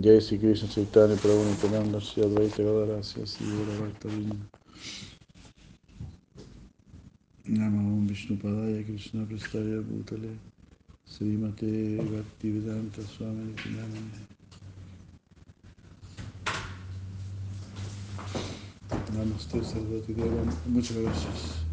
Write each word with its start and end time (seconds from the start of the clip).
Jai 0.00 0.18
Sri 0.18 0.38
Krishna 0.38 0.66
Chaitanya 0.66 1.14
Prabhu 1.14 1.44
Nityananda 1.44 2.00
Shri 2.00 2.22
Advaita 2.22 2.62
Gadara 2.64 3.02
Shri 3.02 3.26
Sivara 3.26 3.76
Bhaktavinda 3.76 4.36
Namo 7.46 8.06
Vishnu 8.08 8.36
Padaya 8.38 8.82
Krishna 8.82 9.26
Prastaya 9.26 9.82
Bhutale 9.82 10.38
Srimate 11.06 11.98
Bhaktivedanta 12.00 13.02
Swami 13.06 13.52
Nityananda. 13.52 14.24
Namaste 19.12 19.62
Sarvati 19.62 20.14
Deva 20.14 20.44
Muchas 20.64 20.96
gracias. 20.96 21.64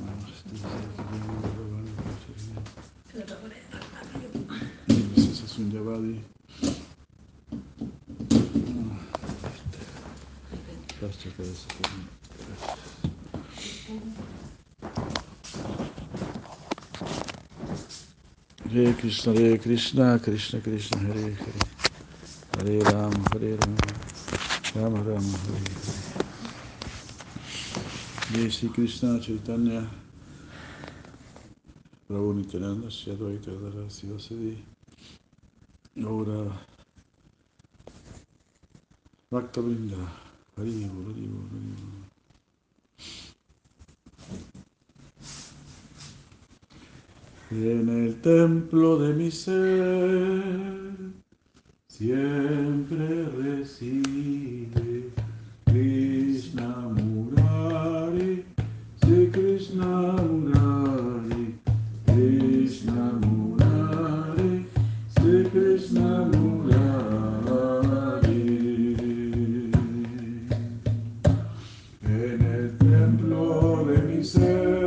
Namaste 0.00 0.56
Sarvati 0.56 1.02
Deva 1.12 1.82
Gracias 3.12 4.31
a 5.72 5.78
Sunyavadi 5.78 6.20
Gracias 11.00 11.34
por 11.34 11.44
eso. 11.44 11.66
Hare 18.64 18.94
Krishna, 18.94 19.32
Hare 19.32 19.58
Krishna, 19.58 20.18
Krishna 20.20 20.60
Krishna, 20.60 20.98
Hare 21.00 21.34
Hare, 21.34 21.62
Hare 22.56 22.78
Rama, 22.84 23.24
Hare 23.32 23.56
Rama, 23.56 23.76
Rama 24.76 25.02
Rama, 25.02 25.38
Hare 25.44 25.58
Hare. 25.58 26.02
Jai 28.32 28.50
Sri 28.50 28.68
Krishna 28.68 29.20
Chaitanya, 29.20 29.90
Prabhu 32.08 32.34
Nityananda, 32.36 32.90
Shri 32.90 33.12
Advaita 33.12 33.50
Gadara, 33.50 33.88
Sivasadi, 33.88 34.71
Gaura, 35.94 36.50
Bhakta 39.30 39.60
Vrinda, 39.60 39.96
Hari 40.56 40.84
Hari. 40.84 41.28
En 47.50 47.88
el 47.90 48.18
templo 48.22 48.98
de 49.00 49.12
mi 49.12 49.30
ser 49.30 50.42
siempre 51.88 53.26
reside 53.36 55.10
Krishna 55.66 56.88
Murari, 56.88 58.46
Sri 59.02 59.30
Krishna 59.30 60.12
Murari, 60.12 61.54
Krishna 62.06 63.12
Murari. 63.20 63.41
En 72.04 72.42
el 72.42 72.78
templo 72.78 73.84
de 73.86 74.02
mi 74.02 74.24
ser 74.24 74.81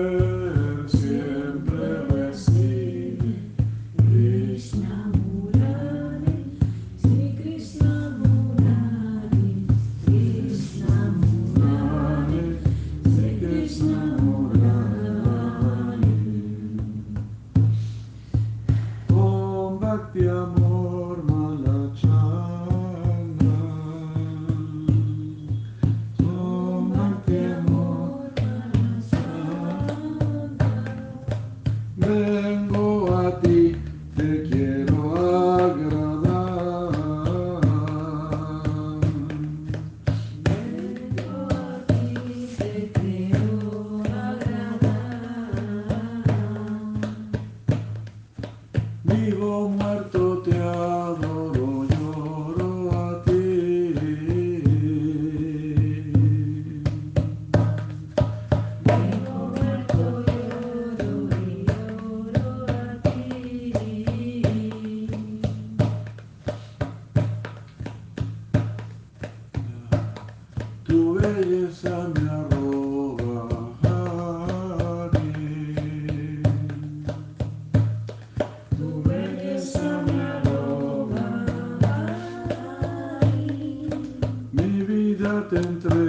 dentro 85.50 86.05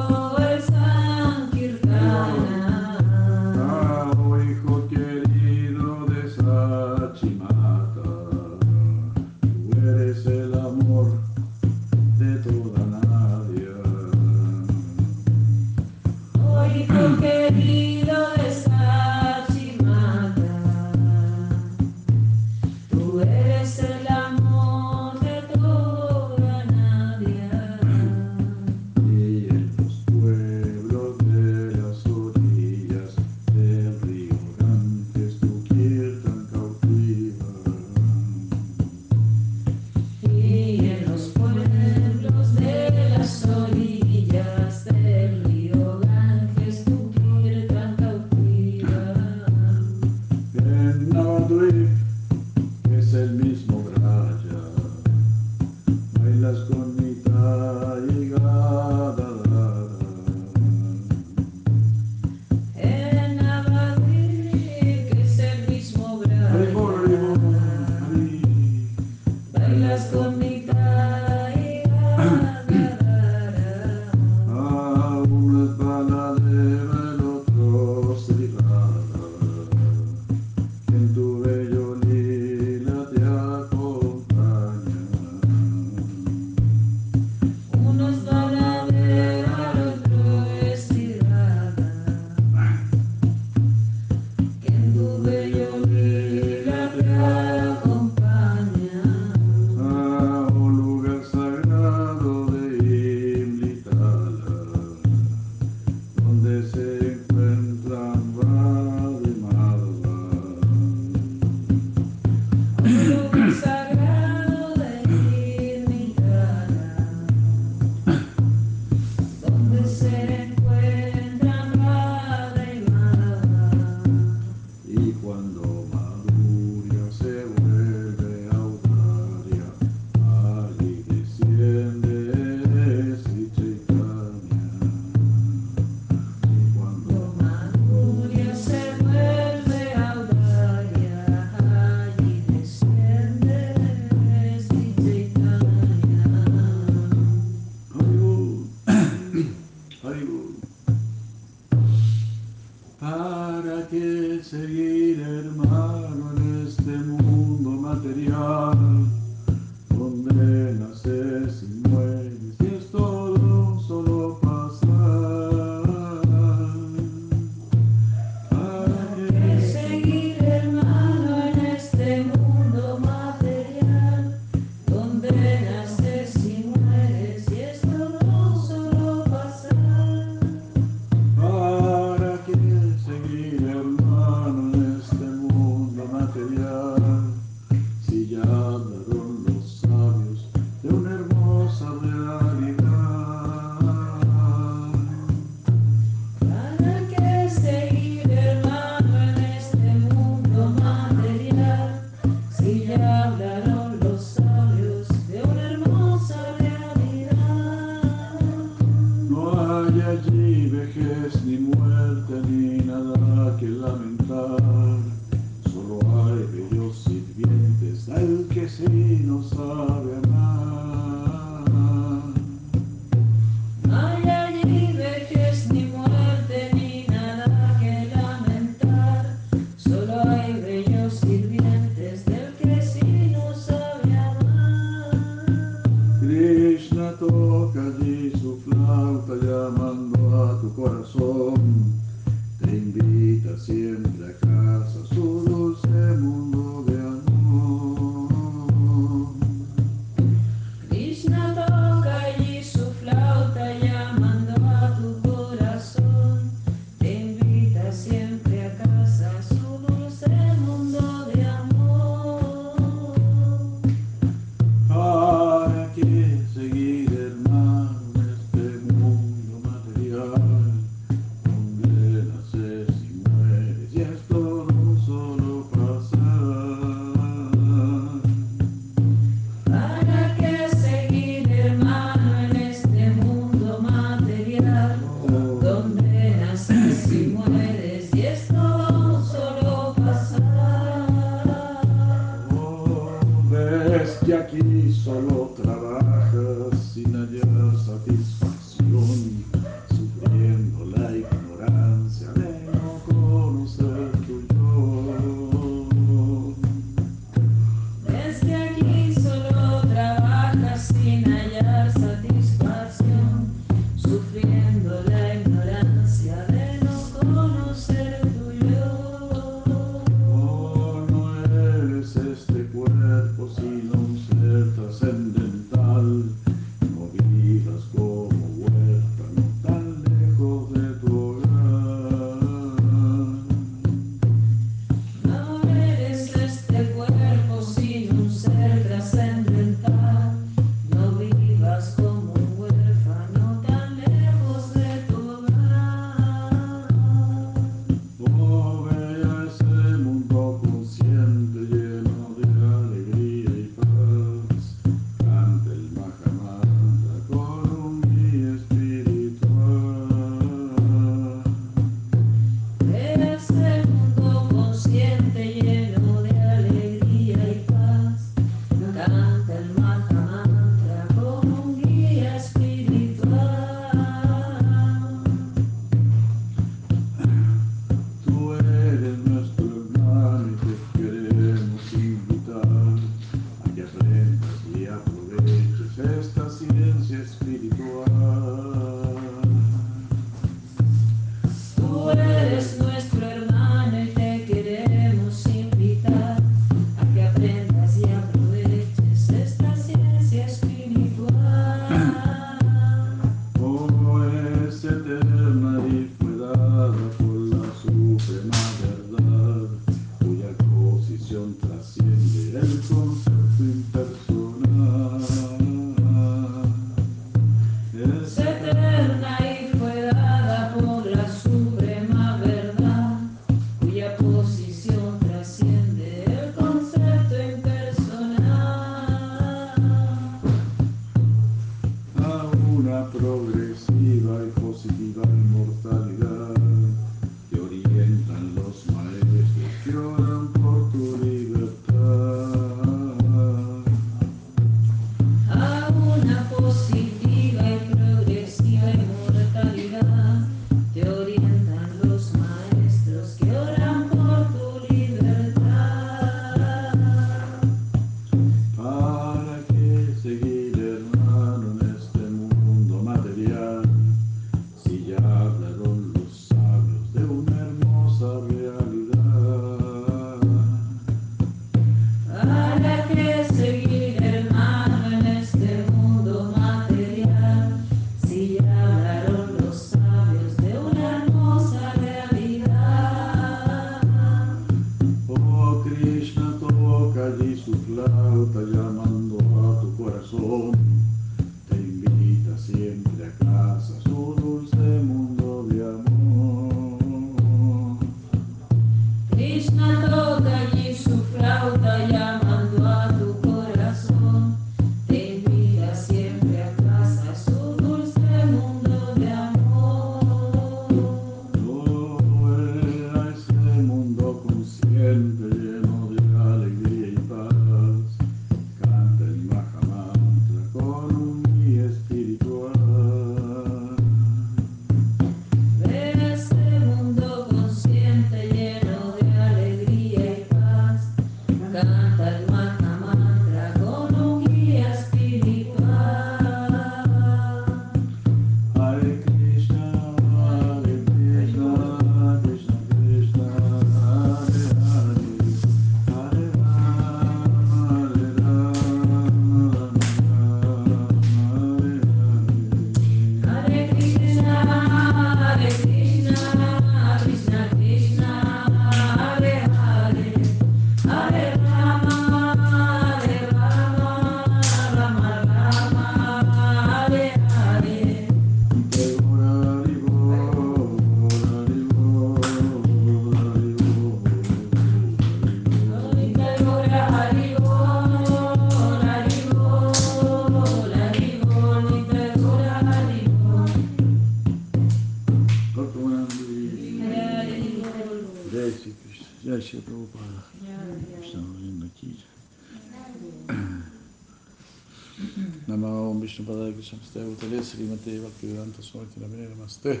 Padaya 597.16 597.36
Krishna 597.36 597.36
Ste 597.36 597.46
Utale 597.46 597.62
Srimate 597.62 598.20
Bhaktivedanta 598.20 598.82
Swami 598.82 599.08
Namine 599.16 599.48
Namaste. 599.48 600.00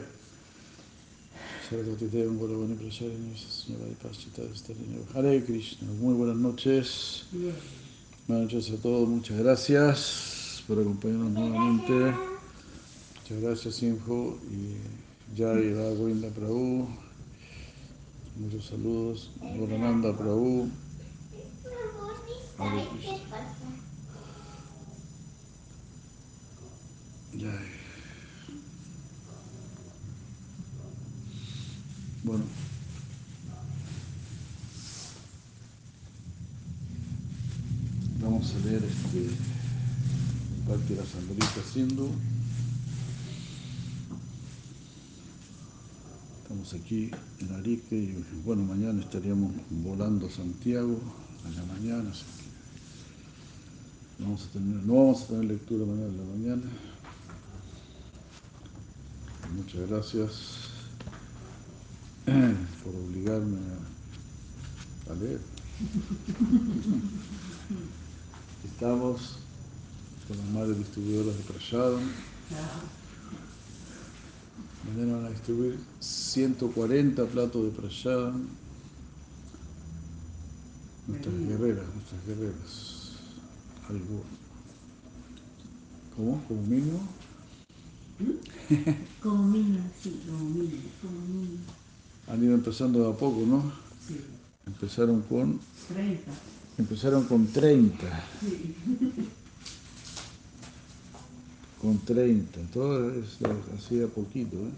Hare 5.14 5.42
Krishna. 5.42 5.88
Muy 6.00 6.14
buenas 6.14 6.36
noches. 6.36 7.24
Buenas 8.28 8.52
noches 8.52 8.70
a 8.70 8.76
todos. 8.82 9.08
Muchas 9.08 9.38
gracias 9.38 10.62
por 10.66 10.78
acompañarnos 10.78 11.32
nuevamente. 11.32 12.14
Muchas 13.22 13.42
gracias, 13.42 13.74
Simho 13.76 14.38
y 14.50 14.76
Jai 15.36 15.72
Raghuinda 15.74 16.28
Prabhu. 16.30 16.88
Muchos 18.36 18.66
saludos. 18.66 19.30
Gorananda 19.58 20.16
Prabhu. 20.16 20.68
Hare 22.58 22.88
Krishna. 22.90 23.65
Bueno. 32.24 32.44
Vamos 38.22 38.54
a 38.54 38.58
leer 38.66 38.82
este 38.84 39.28
parte 40.66 40.94
de 40.94 41.00
la 41.00 41.06
Sandalita 41.06 41.62
Sindhu. 41.72 42.10
Estamos 46.42 46.74
aquí 46.74 47.10
en 47.40 47.54
Arique 47.54 47.96
y 47.96 48.24
bueno, 48.44 48.62
mañana 48.62 49.02
estaríamos 49.02 49.52
volando 49.70 50.26
a 50.26 50.30
Santiago 50.30 50.98
a 51.44 51.50
la 51.50 51.64
mañana, 51.66 52.10
así 52.10 52.24
que 52.38 54.24
vamos 54.24 54.42
a 54.44 54.48
tener, 54.52 54.82
no 54.84 54.94
vamos 54.94 55.22
a 55.22 55.26
tener 55.26 55.44
lectura 55.44 55.84
mañana 55.84 56.08
en 56.08 56.16
la 56.16 56.24
mañana. 56.24 56.85
Muchas 59.54 59.88
gracias 59.88 60.32
por 62.24 62.94
obligarme 62.94 63.58
a, 65.08 65.12
a 65.12 65.14
leer. 65.14 65.40
Estamos 68.64 69.38
con 70.26 70.36
las 70.36 70.46
madres 70.48 70.78
distribuidoras 70.78 71.36
de 71.36 71.42
Prashadam. 71.44 72.02
Mañana 74.84 75.16
van 75.16 75.26
a 75.26 75.30
distribuir 75.30 75.78
140 76.00 77.24
platos 77.26 77.64
de 77.64 77.70
Prashadam. 77.70 78.48
Nuestras 81.06 81.34
guerreras, 81.34 81.84
nuestras 81.94 82.26
guerreras. 82.26 83.12
Algo. 83.88 84.24
¿Cómo? 86.16 86.42
¿Como 86.48 86.62
mínimo? 86.62 87.00
Como 89.22 89.42
mínimo, 89.44 89.84
sí, 90.02 90.20
como 90.26 90.44
mínimo, 90.44 90.82
como 91.02 91.20
mínimo. 91.20 91.64
Han 92.28 92.42
ido 92.42 92.54
empezando 92.54 93.02
de 93.04 93.10
a 93.10 93.16
poco, 93.16 93.40
¿no? 93.46 93.72
Sí, 94.06 94.20
Empezaron 94.66 95.22
con, 95.22 95.60
30. 95.88 96.30
empezaron 96.78 97.24
con 97.24 97.46
30. 97.46 98.06
Con 101.80 101.98
30. 102.00 102.60
Todo 102.72 103.10
es 103.12 103.38
así 103.78 103.96
de 103.96 104.06
a 104.06 104.08
poquito, 104.08 104.56
¿eh? 104.56 104.72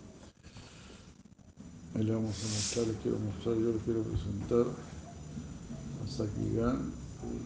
Ahí 1.94 2.05
le 2.05 2.12
vamos 2.12 2.37
a 2.37 2.48
mostrar, 2.48 2.87
les 2.88 2.96
quiero 2.98 3.18
mostrar, 3.18 3.55
yo 3.57 3.72
les 3.72 3.83
quiero 3.83 4.03
presentar 4.03 4.66
a 6.05 6.09
Sakigan. 6.09 6.92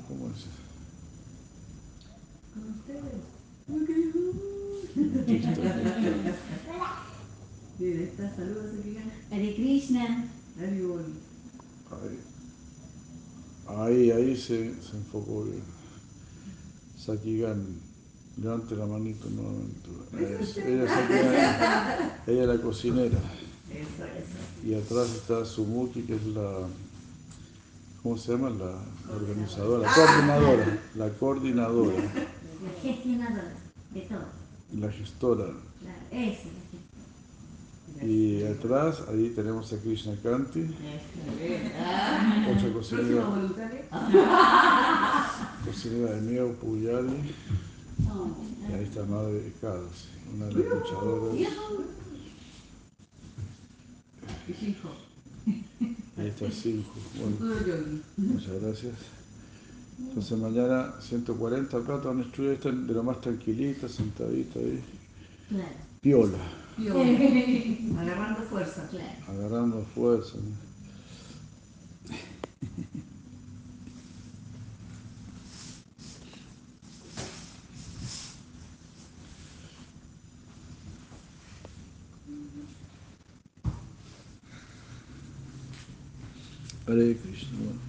¿Cómo 0.09 0.31
es? 0.31 0.46
¿Con 2.52 2.70
ustedes? 2.70 4.62
Mira, 7.78 8.02
está, 8.02 8.35
saludos 8.37 8.66
a 8.78 8.83
Kigan. 8.83 9.11
Hare 9.31 9.55
Krishna. 9.55 10.28
Hare. 10.59 12.18
Ahí, 13.68 14.11
ahí, 14.11 14.37
se, 14.37 14.74
se 14.83 14.96
enfocó 14.96 15.44
bien. 15.44 15.62
Sakigan, 16.98 17.64
levante 18.37 18.76
la 18.76 18.87
manito 18.87 19.28
nuevamente. 19.31 19.88
Ella, 20.18 20.40
es 20.40 20.90
Sakigan, 20.90 22.22
ella 22.26 22.42
es 22.42 22.48
la 22.48 22.59
cocinera. 22.61 23.18
Eso, 23.70 24.05
eso. 24.05 24.68
Y 24.68 24.74
atrás 24.74 25.09
está 25.14 25.44
Sumuki, 25.44 26.02
que 26.02 26.16
es 26.16 26.26
la. 26.26 26.68
¿Cómo 28.02 28.18
se 28.18 28.33
llama? 28.33 28.50
La 28.50 28.83
organizadora, 29.14 29.88
la 29.88 29.94
coordinadora. 29.94 30.81
La 30.96 31.09
coordinadora, 31.11 31.94
La 31.94 32.81
gestionadora 32.83 33.55
de 33.94 34.00
todo. 34.02 34.41
La 34.78 34.90
gestora. 34.90 35.46
La. 35.46 35.52
Y 38.04 38.42
atrás, 38.42 39.02
ahí 39.08 39.32
tenemos 39.37 39.72
a 39.72 39.78
Krishna 39.78 40.16
Kanti, 40.22 40.62
otra 42.50 42.72
cocinera, 42.72 43.22
cocinera 45.64 46.12
de 46.12 46.20
Miao 46.22 46.52
Puyari. 46.54 47.32
No, 47.98 48.37
Y 48.68 48.72
ahí 48.72 48.85
está 48.85 49.04
Madre 49.04 49.52
Kadas, 49.61 50.08
una 50.35 50.46
de 50.46 50.54
las 50.54 50.64
luchadoras. 50.64 51.37
Y 54.48 54.52
cinco. 54.52 54.88
Ahí 56.16 56.28
está 56.28 56.50
5. 56.50 56.90
Bueno, 57.16 57.37
muchas 58.16 58.61
gracias. 58.61 58.94
Entonces 59.98 60.38
mañana 60.38 60.94
140 61.00 61.76
acá, 61.76 62.00
todas 62.00 62.16
las 62.16 62.26
estudiantes 62.26 62.66
están 62.66 62.87
de 62.87 62.94
lo 62.94 63.02
más 63.02 63.20
tranquilita, 63.20 63.88
sentadita 63.88 64.59
ahí. 64.59 64.83
Claro. 65.48 65.76
Piola, 66.00 66.38
Yo, 66.78 66.94
agarrando 68.00 68.42
fuerza, 68.50 68.88
claro. 68.90 69.18
agarrando 69.28 69.85
fuerza. 69.94 70.37
¿no? 70.38 70.72
Hare 86.87 87.16
Krishna. 87.20 87.59
bueno. 87.59 87.81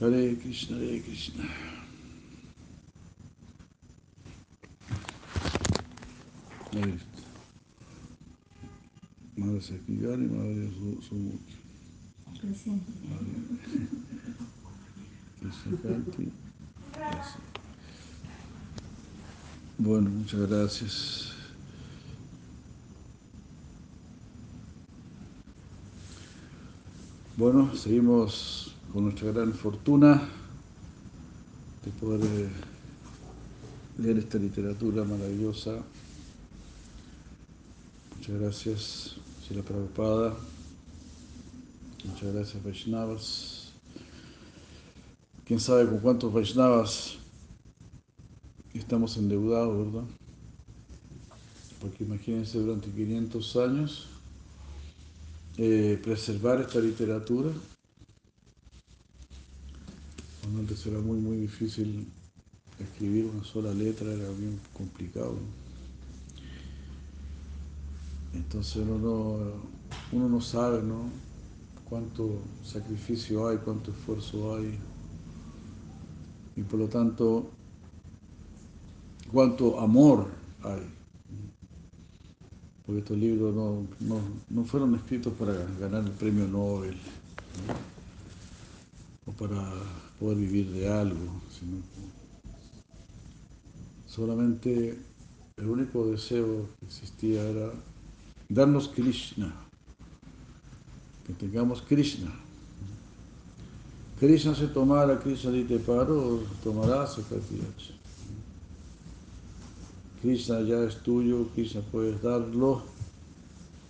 Hare 0.00 0.36
Krishna, 0.40 0.76
Hare 0.76 1.00
Krishna. 1.00 1.44
Madre 9.36 9.60
Sakigari, 9.60 10.26
Madre 10.28 10.68
Su- 10.76 11.02
Sumuki. 11.02 11.54
Presente. 15.40 16.30
Gracias. 16.94 17.36
Bueno, 19.78 20.10
muchas 20.10 20.40
gracias. 20.48 21.32
Bueno, 27.36 27.74
seguimos 27.74 28.74
con 28.92 29.04
nuestra 29.04 29.30
gran 29.30 29.52
fortuna 29.52 30.20
de 31.84 31.90
poder 31.92 32.20
eh, 32.24 32.48
leer 33.98 34.18
esta 34.18 34.38
literatura 34.38 35.04
maravillosa. 35.04 35.78
Muchas 38.16 38.40
gracias, 38.40 39.16
Sila 39.46 39.62
Prabhupada. 39.62 40.34
Muchas 42.04 42.34
gracias, 42.34 42.62
Vaishnavas. 42.64 43.72
Quién 45.44 45.60
sabe 45.60 45.86
con 45.86 45.98
cuántos 45.98 46.32
Vaishnavas 46.32 47.18
estamos 48.74 49.16
endeudados, 49.16 49.86
¿verdad? 49.86 50.08
Porque 51.80 52.04
imagínense 52.04 52.58
durante 52.58 52.90
500 52.90 53.56
años 53.56 54.06
eh, 55.56 55.98
preservar 56.02 56.60
esta 56.60 56.80
literatura. 56.80 57.50
Antes 60.58 60.86
era 60.86 60.98
muy, 60.98 61.18
muy 61.18 61.36
difícil 61.36 62.06
escribir 62.78 63.26
una 63.26 63.44
sola 63.44 63.72
letra, 63.72 64.12
era 64.12 64.28
bien 64.30 64.58
complicado. 64.72 65.36
Entonces 68.32 68.84
uno 68.86 69.52
no, 70.12 70.40
sabe, 70.40 70.82
¿no? 70.82 71.10
Cuánto 71.88 72.38
sacrificio 72.64 73.48
hay, 73.48 73.58
cuánto 73.58 73.90
esfuerzo 73.90 74.56
hay. 74.56 74.78
Y 76.56 76.62
por 76.62 76.80
lo 76.80 76.88
tanto, 76.88 77.50
cuánto 79.32 79.80
amor 79.80 80.28
hay. 80.62 80.82
Porque 82.86 83.00
estos 83.00 83.18
libros 83.18 83.54
no, 83.54 83.86
no, 84.00 84.20
no 84.48 84.64
fueron 84.64 84.94
escritos 84.94 85.32
para 85.34 85.52
ganar 85.78 86.04
el 86.04 86.10
premio 86.12 86.46
Nobel 86.48 86.96
¿no? 87.66 89.32
o 89.32 89.32
para 89.32 89.72
poder 90.20 90.36
vivir 90.36 90.70
de 90.70 90.86
algo, 90.86 91.40
sino 91.48 91.78
solamente 94.06 94.98
el 95.56 95.66
único 95.66 96.06
deseo 96.06 96.68
que 96.78 96.86
existía 96.86 97.42
era 97.42 97.72
darnos 98.50 98.88
Krishna, 98.88 99.54
que 101.26 101.32
tengamos 101.32 101.80
Krishna. 101.80 102.30
Krishna 104.18 104.54
se 104.54 104.66
tomara, 104.66 105.18
Krishna 105.18 105.52
te 105.66 105.78
paro, 105.78 106.42
tomará 106.62 107.06
Sakatiyacha. 107.06 107.94
Krishna 110.20 110.60
ya 110.60 110.84
es 110.84 111.02
tuyo, 111.02 111.48
Krishna 111.54 111.80
puedes 111.90 112.20
darlo, 112.20 112.82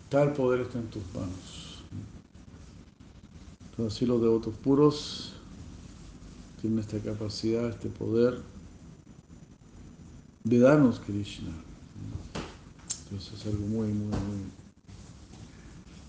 tal 0.08 0.32
poder 0.32 0.60
está 0.60 0.78
en 0.78 0.86
tus 0.86 1.02
manos. 1.12 1.82
Entonces 3.70 3.96
así 3.96 4.06
los 4.06 4.22
devotos 4.22 4.54
puros 4.62 5.29
tienen 6.60 6.78
esta 6.78 6.98
capacidad, 6.98 7.68
este 7.68 7.88
poder 7.88 8.40
de 10.44 10.58
darnos 10.58 11.00
Krishna. 11.00 11.50
Entonces 13.04 13.40
es 13.40 13.46
algo 13.46 13.66
muy, 13.66 13.88
muy, 13.88 14.08
muy 14.08 14.50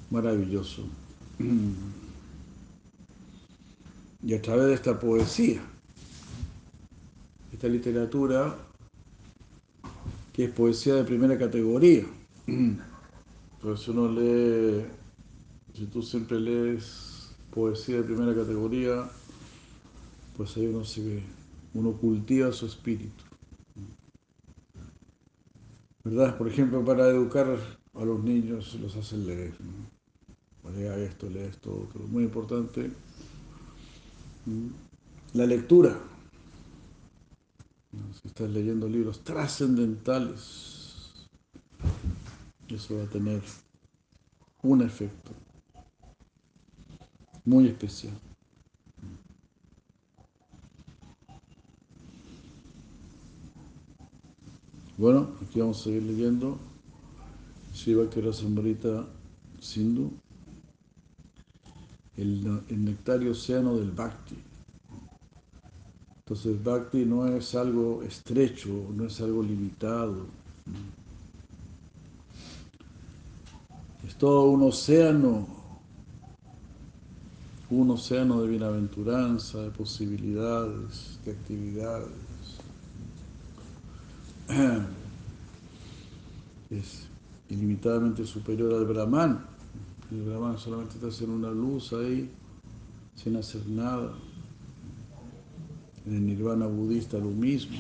maravilloso. 0.10 0.84
Y 4.24 4.34
a 4.34 4.42
través 4.42 4.68
de 4.68 4.74
esta 4.74 5.00
poesía, 5.00 5.62
esta 7.52 7.68
literatura, 7.68 8.56
que 10.34 10.46
es 10.46 10.52
poesía 10.52 10.96
de 10.96 11.04
primera 11.04 11.38
categoría. 11.38 12.06
Entonces 12.48 13.88
uno 13.88 14.12
lee, 14.12 14.86
si 15.74 15.86
tú 15.86 16.02
siempre 16.02 16.40
lees 16.40 17.32
poesía 17.52 17.98
de 17.98 18.04
primera 18.04 18.36
categoría, 18.36 19.10
pues 20.42 20.58
ahí 20.58 20.66
uno 20.66 20.84
se 20.84 21.22
uno 21.76 21.94
cultiva 21.94 22.52
su 22.52 22.66
espíritu. 22.66 23.24
¿Verdad? 26.04 26.36
Por 26.36 26.48
ejemplo, 26.48 26.84
para 26.84 27.08
educar 27.10 27.60
a 27.94 28.04
los 28.04 28.24
niños 28.24 28.74
los 28.82 28.96
hacen 28.96 29.28
leer. 29.28 29.54
¿no? 29.62 30.80
Esto, 30.96 31.30
lee 31.30 31.42
esto, 31.42 31.88
otro. 31.88 32.08
Muy 32.08 32.24
importante. 32.24 32.90
La 35.36 35.46
lectura. 35.46 35.96
Si 38.20 38.28
estás 38.28 38.50
leyendo 38.50 38.90
libros 38.90 39.24
trascendentales, 39.24 41.28
eso 42.68 42.98
va 42.98 43.04
a 43.04 43.10
tener 43.10 43.44
un 44.64 44.82
efecto 44.82 45.34
muy 47.46 47.68
especial. 47.68 48.31
Bueno, 55.02 55.30
aquí 55.42 55.60
vamos 55.60 55.82
a 55.82 55.84
seguir 55.86 56.04
leyendo 56.04 56.60
Shiva 57.74 58.08
Kerasamrita 58.08 59.08
Sindhu, 59.60 60.12
el, 62.18 62.62
el 62.70 62.86
nectario 62.86 63.32
océano 63.32 63.78
del 63.78 63.90
Bhakti. 63.90 64.36
Entonces, 66.20 66.64
Bhakti 66.64 67.04
no 67.04 67.26
es 67.26 67.56
algo 67.56 68.04
estrecho, 68.04 68.70
no 68.96 69.08
es 69.08 69.20
algo 69.22 69.42
limitado. 69.42 70.28
Es 74.08 74.16
todo 74.20 74.52
un 74.52 74.62
océano, 74.62 75.48
un 77.72 77.90
océano 77.90 78.44
de 78.44 78.50
bienaventuranza, 78.50 79.64
de 79.64 79.72
posibilidades, 79.72 81.18
de 81.26 81.32
actividades. 81.32 82.31
Es 86.70 87.08
ilimitadamente 87.50 88.26
superior 88.26 88.74
al 88.74 88.86
Brahman. 88.86 89.46
El 90.12 90.24
Brahman 90.24 90.58
solamente 90.58 90.96
está 90.96 91.08
haciendo 91.08 91.36
una 91.36 91.52
luz 91.52 91.94
ahí, 91.94 92.30
sin 93.16 93.38
hacer 93.38 93.66
nada. 93.68 94.14
En 96.06 96.16
el 96.16 96.26
nirvana 96.26 96.66
budista 96.66 97.18
lo 97.18 97.30
mismo. 97.30 97.78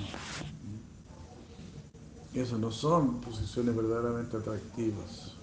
Esas 2.33 2.59
no 2.59 2.71
son 2.71 3.19
posiciones 3.19 3.75
verdaderamente 3.75 4.37
atractivas. 4.37 5.33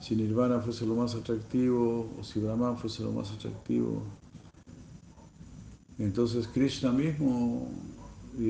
Si 0.00 0.16
nirvana 0.16 0.60
fuese 0.60 0.86
lo 0.86 0.94
más 0.94 1.14
atractivo, 1.14 2.10
o 2.18 2.24
si 2.24 2.40
Brahman 2.40 2.78
fuese 2.78 3.02
lo 3.02 3.12
más 3.12 3.30
atractivo, 3.32 4.02
entonces 5.98 6.48
Krishna 6.48 6.92
mismo 6.92 7.68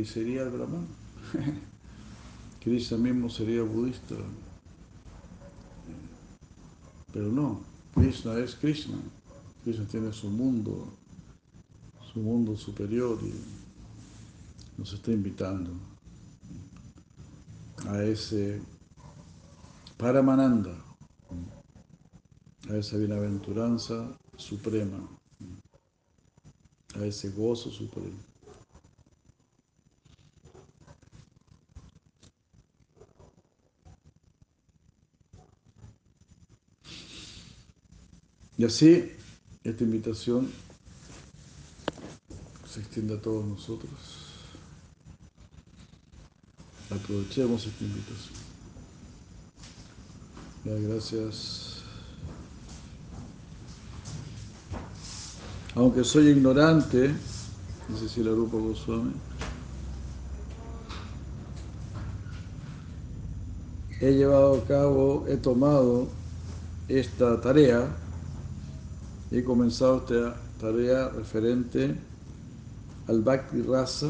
sería 0.04 0.42
el 0.42 0.50
Brahman. 0.50 0.86
Krishna 2.60 2.96
mismo 2.96 3.28
sería 3.28 3.62
budista. 3.62 4.14
Pero 7.12 7.28
no, 7.30 7.60
Krishna 7.94 8.38
es 8.38 8.54
Krishna. 8.54 8.96
Krishna 9.62 9.86
tiene 9.86 10.12
su 10.12 10.28
mundo, 10.28 10.88
su 12.12 12.20
mundo 12.20 12.56
superior 12.56 13.18
y 13.22 13.32
nos 14.78 14.92
está 14.92 15.12
invitando 15.12 15.70
a 17.86 18.02
ese 18.02 18.60
Paramananda, 19.96 20.74
a 22.68 22.76
esa 22.76 22.96
bienaventuranza 22.96 24.10
suprema, 24.36 24.98
a 26.96 27.04
ese 27.04 27.30
gozo 27.30 27.70
supremo. 27.70 28.33
Y 38.56 38.64
así, 38.64 39.12
esta 39.64 39.84
invitación 39.84 40.50
se 42.72 42.80
extiende 42.80 43.14
a 43.14 43.20
todos 43.20 43.44
nosotros. 43.44 43.90
Aprovechemos 46.90 47.66
esta 47.66 47.84
invitación. 47.84 48.44
Ya, 50.64 50.74
gracias. 50.74 51.82
Aunque 55.74 56.04
soy 56.04 56.28
ignorante, 56.28 57.12
dice 57.88 58.08
si 58.08 58.22
la 58.22 58.30
Rupa 58.30 58.56
Goswami, 58.58 59.12
he 64.00 64.12
llevado 64.12 64.58
a 64.58 64.64
cabo, 64.64 65.26
he 65.28 65.36
tomado 65.36 66.08
esta 66.88 67.40
tarea, 67.40 67.88
he 69.30 69.42
comenzado 69.42 69.98
esta 69.98 70.36
tarea 70.60 71.08
referente 71.08 71.94
al 73.06 73.22
Bhakti 73.22 73.62
Rasa 73.62 74.08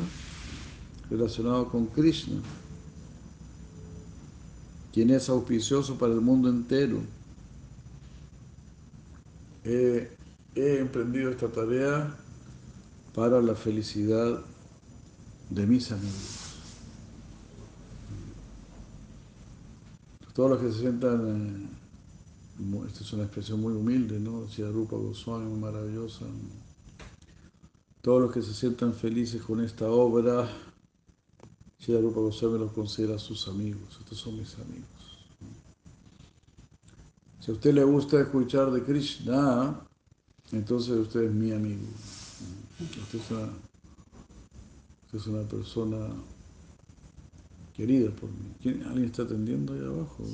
relacionado 1.11 1.69
con 1.69 1.87
Krishna, 1.87 2.41
quien 4.93 5.11
es 5.11 5.29
auspicioso 5.29 5.97
para 5.97 6.13
el 6.13 6.21
mundo 6.21 6.49
entero. 6.49 7.01
He, 9.65 10.11
he 10.55 10.79
emprendido 10.79 11.31
esta 11.31 11.49
tarea 11.49 12.17
para 13.15 13.41
la 13.41 13.55
felicidad 13.55 14.41
de 15.51 15.67
mis 15.67 15.91
amigos. 15.93 16.41
Todos 20.35 20.51
los 20.51 20.61
que 20.61 20.73
se 20.73 20.81
sientan, 20.81 21.69
esta 22.87 23.01
es 23.03 23.13
una 23.13 23.25
expresión 23.25 23.61
muy 23.61 23.73
humilde, 23.75 24.19
¿no? 24.21 24.43
Decía 24.43 24.71
Rupa 24.71 24.97
Goswami, 24.97 25.47
muy 25.47 25.59
maravillosa. 25.59 26.25
Todos 28.01 28.23
los 28.23 28.33
que 28.33 28.43
se 28.43 28.55
sientan 28.55 28.93
felices 28.95 29.43
con 29.43 29.61
esta 29.61 29.91
obra, 29.91 30.49
Shri 31.79 32.01
Rupa 32.01 32.21
Goswami 32.21 32.59
los 32.59 32.73
considera 32.73 33.19
sus 33.19 33.49
amigos. 33.49 33.97
Estos 34.01 34.19
son 34.19 34.39
mis 34.39 34.55
amigos. 34.55 34.85
Si 37.41 37.51
a 37.51 37.55
usted 37.55 37.75
le 37.75 37.85
gusta 37.85 38.21
escuchar 38.21 38.71
de 38.71 38.83
Krishna, 38.83 39.81
entonces 40.53 40.97
usted 40.97 41.25
es 41.25 41.33
mi 41.33 41.53
amigo. 41.53 41.83
Usted 43.03 43.19
es 43.19 43.31
una, 43.31 43.43
usted 45.07 45.19
es 45.19 45.27
una 45.27 45.43
persona 45.43 46.09
querida 47.75 48.11
por 48.13 48.31
mí. 48.31 48.55
¿Quién- 48.63 48.83
¿Alguien 48.85 49.07
está 49.07 49.23
atendiendo 49.25 49.75
ahí 49.75 49.81
abajo? 49.81 50.25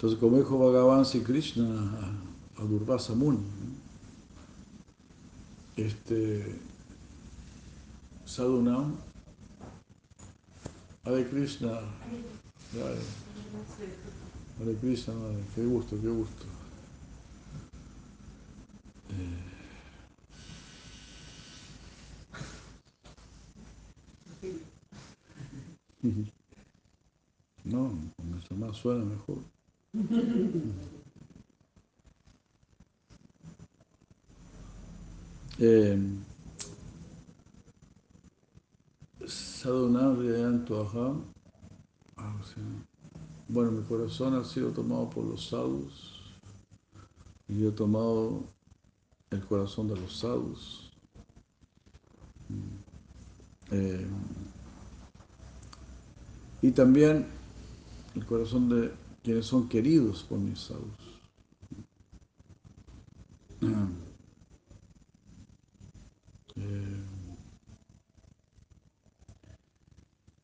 Entonces, 0.00 0.18
como 0.18 0.38
dijo 0.38 0.58
Bhagavan 0.58 1.04
Sri 1.04 1.20
Krishna 1.20 1.64
a, 1.66 2.62
a 2.62 2.64
Durvasa 2.64 3.14
Muni, 3.14 3.38
este 5.76 6.56
Sadhunam, 8.24 8.96
Hare 11.04 11.28
Krishna, 11.28 11.80
Hare, 12.72 12.98
Hare 14.58 14.74
Krishna, 14.80 15.14
Hare, 15.14 15.42
qué 15.54 15.64
gusto, 15.64 15.96
qué 16.00 16.08
gusto. 16.08 16.44
Eh, 19.10 19.40
No, 27.64 27.92
mientras 28.22 28.58
más 28.58 28.76
suena 28.76 29.04
mejor. 29.04 29.38
Eh, 35.62 35.98
Sadhunam 39.26 40.18
Ridayantu 40.18 40.74
Aham. 40.74 41.39
Ah, 42.22 42.34
Bueno, 43.48 43.72
mi 43.72 43.82
corazón 43.82 44.34
ha 44.34 44.44
sido 44.44 44.70
tomado 44.72 45.08
por 45.08 45.24
los 45.24 45.48
sadhus 45.48 46.34
y 47.48 47.66
he 47.66 47.70
tomado 47.70 48.44
el 49.30 49.44
corazón 49.46 49.88
de 49.88 49.96
los 49.98 50.18
sadhus. 50.18 50.90
Eh, 53.70 54.06
y 56.62 56.70
también 56.72 57.26
el 58.14 58.26
corazón 58.26 58.68
de 58.68 58.92
quienes 59.22 59.46
son 59.46 59.68
queridos 59.68 60.22
por 60.24 60.38
mis 60.38 60.60
sadhus. 60.60 61.20
Eh, 66.56 67.00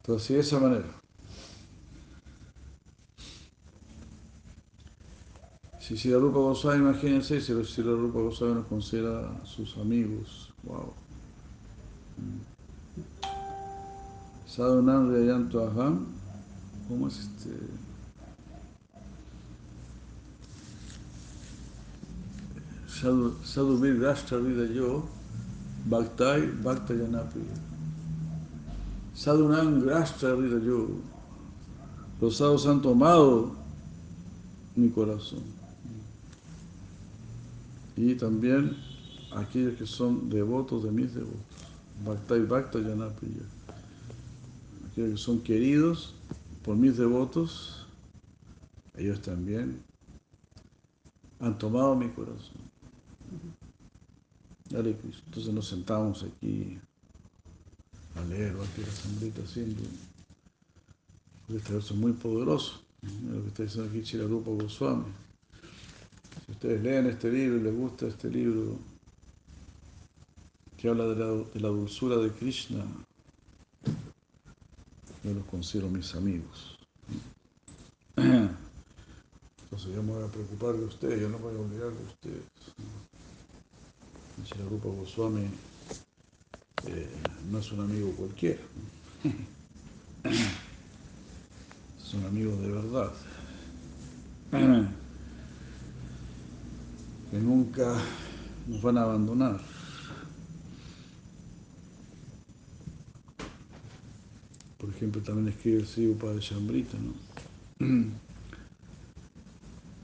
Entonces, 0.03 0.29
de 0.37 0.41
esa 0.41 0.61
manera. 0.61 1.06
Si 5.87 5.97
Sri 5.97 6.13
Rupa 6.15 6.39
Goswami, 6.39 6.79
imagínense, 6.79 7.41
si 7.41 7.53
Sri 7.63 7.85
Rupa 7.85 8.19
Goswami 8.19 8.55
nos 8.55 8.67
considera 8.67 9.41
sus 9.45 9.77
amigos, 9.77 10.53
wow. 10.65 10.93
Sadhunam 14.49 15.13
Rayantu 15.13 15.61
Aham, 15.61 16.07
¿cómo 16.89 17.07
es 17.07 17.21
este? 17.21 17.51
Sadhu 22.89 23.37
Sadhu 23.45 23.79
Vir 23.79 24.01
Rashtra 24.01 24.39
Vida 24.39 24.67
Yo, 24.67 25.05
Bhaktai 25.89 26.51
Bhakta 26.65 26.95
Yanapriya. 26.95 27.55
Sadhunam 29.15 29.85
Rashtra 29.85 30.35
Vida 30.35 30.59
Yo. 30.67 30.89
Los 32.21 32.39
sadhus 32.39 32.67
han 32.67 32.83
tomado 32.83 33.53
mi 34.75 34.89
corazón. 34.89 35.55
Y 37.97 38.15
también 38.15 38.77
aquellos 39.35 39.77
que 39.77 39.87
son 39.87 40.29
devotos 40.29 40.85
de 40.85 40.91
mis 40.91 41.15
devotos. 41.15 41.41
Bhakta 42.05 42.37
y 42.37 42.43
Bhakta 42.43 42.79
Yanapriya. 42.79 43.43
Aquellos 44.91 45.11
que 45.13 45.17
son 45.17 45.41
queridos 45.41 46.15
por 46.63 46.77
mis 46.77 46.97
devotos, 46.97 47.87
ellos 48.97 49.21
también 49.23 49.83
han 51.41 51.57
tomado 51.59 51.95
mi 51.97 52.09
corazón. 52.09 52.67
Entonces 54.71 55.55
nos 55.55 55.69
sentamos 55.69 56.23
aquí 56.25 56.79
a 58.17 58.25
leer 58.25 58.57
aquí 58.57 58.83
la 58.83 58.93
sombrita 58.93 59.43
haciendo. 59.43 59.83
Este 61.49 61.73
verso 61.73 61.95
muy 61.95 62.13
poderoso. 62.13 62.81
Lo 63.31 63.43
que 63.43 63.49
está 63.49 63.63
diciendo 63.63 63.91
aquí 63.91 64.03
Chirarupa 64.03 64.51
Goswami. 64.51 65.05
Si 66.45 66.53
ustedes 66.53 66.83
leen 66.83 67.07
este 67.07 67.31
libro 67.31 67.57
y 67.57 67.63
les 67.63 67.75
gusta 67.75 68.07
este 68.07 68.29
libro 68.29 68.79
que 70.77 70.89
habla 70.89 71.07
de 71.07 71.17
la, 71.17 71.45
la 71.55 71.69
dulzura 71.69 72.17
de 72.17 72.31
Krishna, 72.31 72.85
yo 75.25 75.35
los 75.35 75.45
considero 75.47 75.89
mis 75.89 76.15
amigos. 76.15 76.79
Entonces 78.17 79.95
yo 79.95 80.03
me 80.03 80.13
voy 80.13 80.25
a 80.25 80.29
preocupar 80.29 80.75
de 80.75 80.85
ustedes, 80.85 81.21
yo 81.21 81.29
no 81.29 81.39
voy 81.39 81.55
a 81.55 81.59
olvidar 81.59 81.91
de 81.93 82.05
ustedes. 82.05 82.45
Chirarupa 84.45 84.89
Goswami 84.89 85.49
eh, 86.87 87.09
no 87.51 87.59
es 87.59 87.73
un 87.73 87.81
amigo 87.81 88.13
cualquiera. 88.13 88.61
Es 91.99 92.15
un 92.15 92.25
amigo 92.27 92.55
de 92.57 92.73
verdad. 92.73 93.13
Nunca 97.41 97.97
nos 98.67 98.83
van 98.83 98.99
a 98.99 99.03
abandonar. 99.03 99.61
Por 104.79 104.91
ejemplo, 104.91 105.23
también 105.23 105.49
escribe 105.49 105.79
el 105.79 105.87
Sri 105.87 106.09
Upada 106.09 106.37
Shambrita, 106.41 106.97
¿no? 106.99 107.87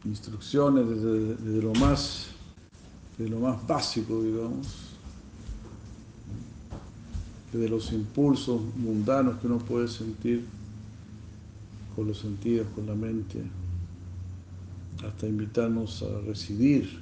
Instrucciones 0.04 0.88
desde, 0.88 1.62
lo 1.62 1.72
más, 1.74 2.28
de 3.18 3.28
lo 3.28 3.38
más 3.38 3.64
básico, 3.66 4.22
digamos, 4.22 4.66
desde 7.52 7.68
los 7.68 7.92
impulsos 7.92 8.60
mundanos 8.76 9.38
que 9.38 9.46
uno 9.46 9.58
puede 9.58 9.86
sentir 9.86 10.44
con 11.94 12.08
los 12.08 12.18
sentidos, 12.18 12.66
con 12.74 12.86
la 12.86 12.94
mente, 12.94 13.42
hasta 15.06 15.26
invitarnos 15.26 16.02
a 16.02 16.20
residir 16.22 17.01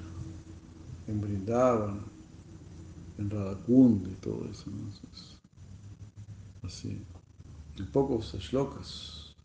en 1.11 1.21
Brindavan, 1.21 2.05
en 3.19 3.31
Radhakund 3.31 4.07
y 4.07 4.15
todo 4.17 4.49
eso. 4.51 4.71
¿no? 4.71 4.79
Entonces, 4.79 5.41
así, 6.63 7.03
en 7.77 7.87
pocos 7.91 8.33
shlokas, 8.35 9.37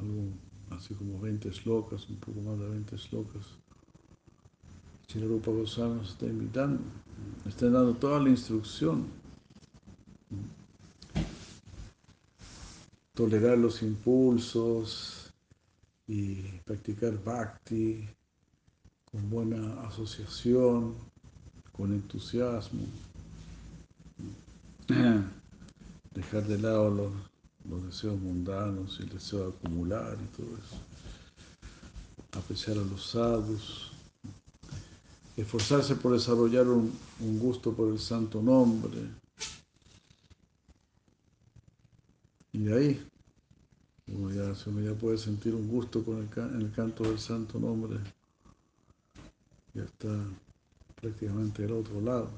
algo 0.00 0.30
así 0.70 0.94
como 0.94 1.20
20 1.20 1.50
shlokas, 1.50 2.08
un 2.08 2.16
poco 2.16 2.40
más 2.40 2.58
de 2.58 2.68
20 2.68 2.96
shlokas. 2.96 3.58
Chilarupa 5.06 5.50
Goswami 5.50 5.96
nos 5.96 6.10
está 6.10 6.26
invitando, 6.26 6.82
está 7.46 7.68
dando 7.68 7.94
toda 7.94 8.20
la 8.20 8.30
instrucción. 8.30 9.04
Tolerar 13.12 13.58
los 13.58 13.82
impulsos 13.82 15.32
y 16.08 16.36
practicar 16.64 17.22
bhakti 17.22 18.08
con 19.14 19.30
buena 19.30 19.86
asociación, 19.86 20.92
con 21.70 21.92
entusiasmo. 21.92 22.82
Dejar 26.14 26.44
de 26.48 26.58
lado 26.58 26.90
los, 26.90 27.84
deseos 27.86 28.18
mundanos 28.18 28.98
y 28.98 29.04
el 29.04 29.10
deseo 29.10 29.50
de 29.50 29.56
acumular 29.56 30.18
y 30.20 30.36
todo 30.36 30.48
eso. 30.56 30.76
Apreciar 32.32 32.76
a 32.76 32.82
los 32.82 33.10
sadhus. 33.10 33.92
Esforzarse 35.36 35.94
por 35.94 36.12
desarrollar 36.12 36.66
un, 36.66 36.92
gusto 37.38 37.72
por 37.72 37.92
el 37.92 38.00
santo 38.00 38.42
nombre. 38.42 38.98
Y 42.52 42.58
de 42.64 42.74
ahí, 42.76 43.08
uno 44.08 44.32
ya, 44.32 44.52
uno 44.66 44.80
ya 44.80 44.94
puede 44.98 45.18
sentir 45.18 45.54
un 45.54 45.68
gusto 45.68 46.04
con 46.04 46.18
en 46.18 46.60
el 46.60 46.72
canto 46.72 47.04
del 47.04 47.20
santo 47.20 47.60
nombre, 47.60 47.98
ya 49.74 49.82
está 49.82 50.08
prácticamente 51.00 51.62
del 51.62 51.72
otro 51.72 52.00
lado. 52.00 52.30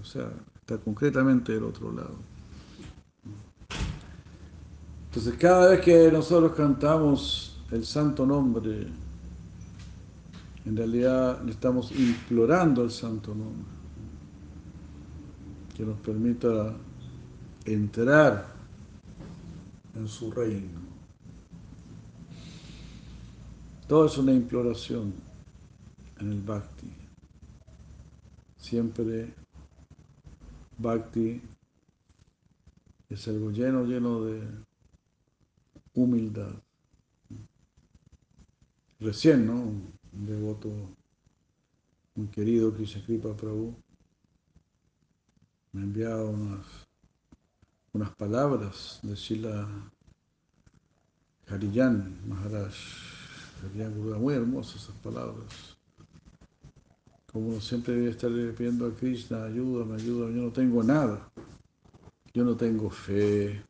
o 0.00 0.04
sea, 0.04 0.30
está 0.60 0.78
concretamente 0.78 1.52
del 1.52 1.64
otro 1.64 1.92
lado. 1.92 2.16
Entonces, 5.06 5.34
cada 5.38 5.70
vez 5.70 5.80
que 5.80 6.10
nosotros 6.10 6.52
cantamos 6.52 7.58
el 7.70 7.84
santo 7.84 8.26
nombre, 8.26 8.86
en 10.64 10.76
realidad 10.76 11.42
le 11.42 11.52
estamos 11.52 11.92
implorando 11.92 12.82
al 12.82 12.90
santo 12.90 13.34
nombre 13.34 13.76
que 15.76 15.84
nos 15.84 15.98
permita 16.00 16.74
entrar 17.66 18.46
en 19.94 20.08
su 20.08 20.30
reino. 20.30 20.80
Todo 23.86 24.06
es 24.06 24.18
una 24.18 24.32
imploración 24.32 25.25
en 26.18 26.32
el 26.32 26.40
bhakti. 26.40 26.90
Siempre 28.56 29.34
bhakti 30.78 31.40
es 33.08 33.28
algo 33.28 33.50
lleno, 33.50 33.84
lleno 33.84 34.24
de 34.24 34.42
humildad. 35.94 36.52
Recién, 38.98 39.46
¿no? 39.46 39.54
Un 39.54 40.26
devoto 40.26 40.70
muy 42.14 42.28
querido, 42.28 42.72
Krishna 42.72 43.04
Kripa 43.04 43.36
Prabhu, 43.36 43.76
me 45.72 45.82
enviaba 45.82 46.24
unas, 46.24 46.66
unas 47.92 48.14
palabras 48.14 48.98
de 49.02 49.14
Shila 49.14 49.68
Hariyan 51.48 52.26
Maharaj, 52.26 52.74
Hariyan 53.62 53.94
Gurudeva, 53.94 54.18
muy 54.18 54.34
hermosas 54.34 54.82
esas 54.82 54.96
palabras. 54.96 55.75
Como 57.36 57.48
uno 57.48 57.60
siempre 57.60 57.92
debe 57.92 58.12
estar 58.12 58.30
pidiendo 58.56 58.86
a 58.86 58.96
Krishna, 58.96 59.44
ayúdame, 59.44 59.96
ayúdame, 59.96 60.36
yo 60.36 60.42
no 60.44 60.52
tengo 60.52 60.82
nada. 60.82 61.30
Yo 62.32 62.44
no 62.44 62.56
tengo 62.56 62.88
fe, 62.88 63.62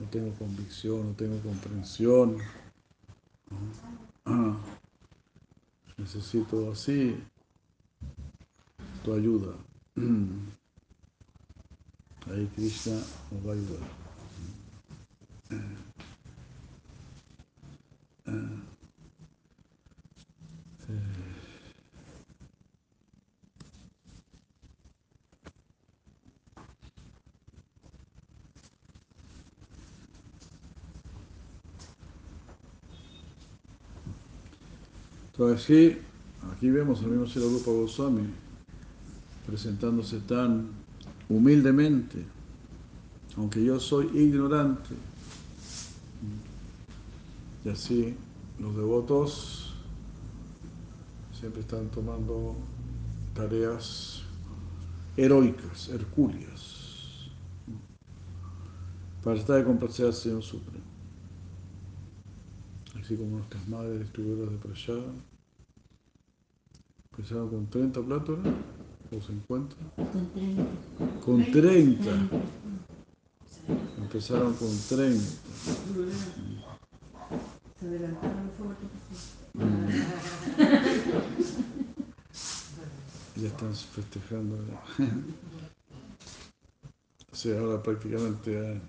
no 0.00 0.06
tengo 0.08 0.34
convicción, 0.34 1.10
no 1.10 1.14
tengo 1.14 1.38
comprensión. 1.42 2.38
Ah, 4.24 4.56
necesito 5.96 6.72
así 6.72 7.16
tu 9.04 9.14
ayuda. 9.14 9.54
Ahí 12.32 12.50
Krishna 12.56 13.00
nos 13.30 13.46
va 13.46 13.52
a 13.52 13.54
ayudar. 13.54 14.02
Entonces 35.42 35.98
aquí, 36.52 36.70
vemos 36.70 37.02
al 37.02 37.10
mismo 37.10 37.26
Sri 37.26 37.42
Rupa 37.42 37.72
Goswami 37.72 38.28
presentándose 39.44 40.20
tan 40.20 40.68
humildemente, 41.28 42.24
aunque 43.36 43.64
yo 43.64 43.80
soy 43.80 44.06
ignorante. 44.14 44.94
Y 47.64 47.68
así 47.70 48.14
los 48.60 48.76
devotos 48.76 49.74
siempre 51.32 51.62
están 51.62 51.88
tomando 51.88 52.54
tareas 53.34 54.22
heroicas, 55.16 55.88
hercúleas, 55.88 57.30
para 59.24 59.36
tratar 59.38 59.56
de 59.56 59.64
complacer 59.64 60.06
al 60.06 60.14
Señor 60.14 60.42
Supremo. 60.44 60.84
Así 63.00 63.16
como 63.16 63.38
nuestras 63.38 63.66
madres 63.66 63.98
distribuidoras 63.98 64.52
de 64.52 64.58
prasada 64.58 65.12
empezaron 67.12 67.48
con 67.48 67.68
30 67.68 68.02
platos 68.02 68.38
o 69.10 69.20
50. 69.20 69.76
Con 69.96 70.32
30. 70.32 70.64
Con 71.24 71.44
30. 71.52 72.10
Empezaron 73.98 74.54
con 74.54 74.70
30. 74.88 75.24
Se 77.78 77.86
adelantaron. 77.86 78.50
Ya 83.34 83.48
están 83.48 83.74
festejando. 83.74 84.56
o 87.32 87.34
sea, 87.34 87.58
ahora 87.58 87.82
prácticamente 87.82 88.56
han, 88.56 88.80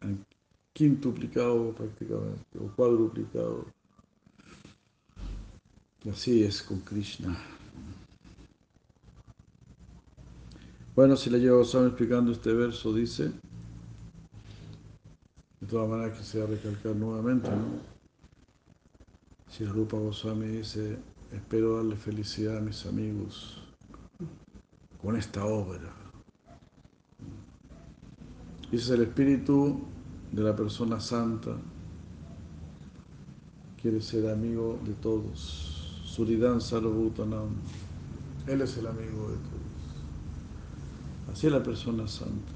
han 0.00 0.26
quintuplicado 0.72 1.72
prácticamente, 1.72 2.58
o 2.58 2.66
cuadruplicado. 2.74 3.66
Y 6.04 6.10
así 6.10 6.42
es 6.42 6.62
con 6.62 6.80
Krishna. 6.80 7.36
Bueno, 10.94 11.16
si 11.16 11.30
le 11.30 11.38
llevo 11.38 11.58
Goswami 11.58 11.86
explicando 11.88 12.32
este 12.32 12.52
verso, 12.52 12.92
dice, 12.92 13.30
de 15.60 15.66
todas 15.66 15.88
maneras 15.88 16.18
quisiera 16.18 16.46
recalcar 16.46 16.94
nuevamente, 16.96 17.48
¿no? 17.48 17.80
Si 19.48 19.64
Rupa 19.64 19.96
Goswami 19.96 20.48
dice, 20.48 20.98
espero 21.32 21.76
darle 21.76 21.96
felicidad 21.96 22.58
a 22.58 22.60
mis 22.60 22.84
amigos 22.84 23.62
con 25.00 25.16
esta 25.16 25.44
obra. 25.44 25.94
Ese 28.66 28.76
es 28.76 28.90
el 28.90 29.02
espíritu 29.02 29.80
de 30.30 30.42
la 30.42 30.56
persona 30.56 31.00
santa. 31.00 31.56
Quiere 33.80 34.00
ser 34.00 34.30
amigo 34.30 34.78
de 34.84 34.94
todos. 34.94 35.71
Suridan 36.12 36.60
Sarvabhutanam. 36.60 37.48
Él 38.46 38.60
es 38.60 38.76
el 38.76 38.86
amigo 38.86 39.30
de 39.30 39.36
todos. 39.36 39.72
Así 41.32 41.46
es 41.46 41.52
la 41.54 41.62
persona 41.62 42.06
santa. 42.06 42.52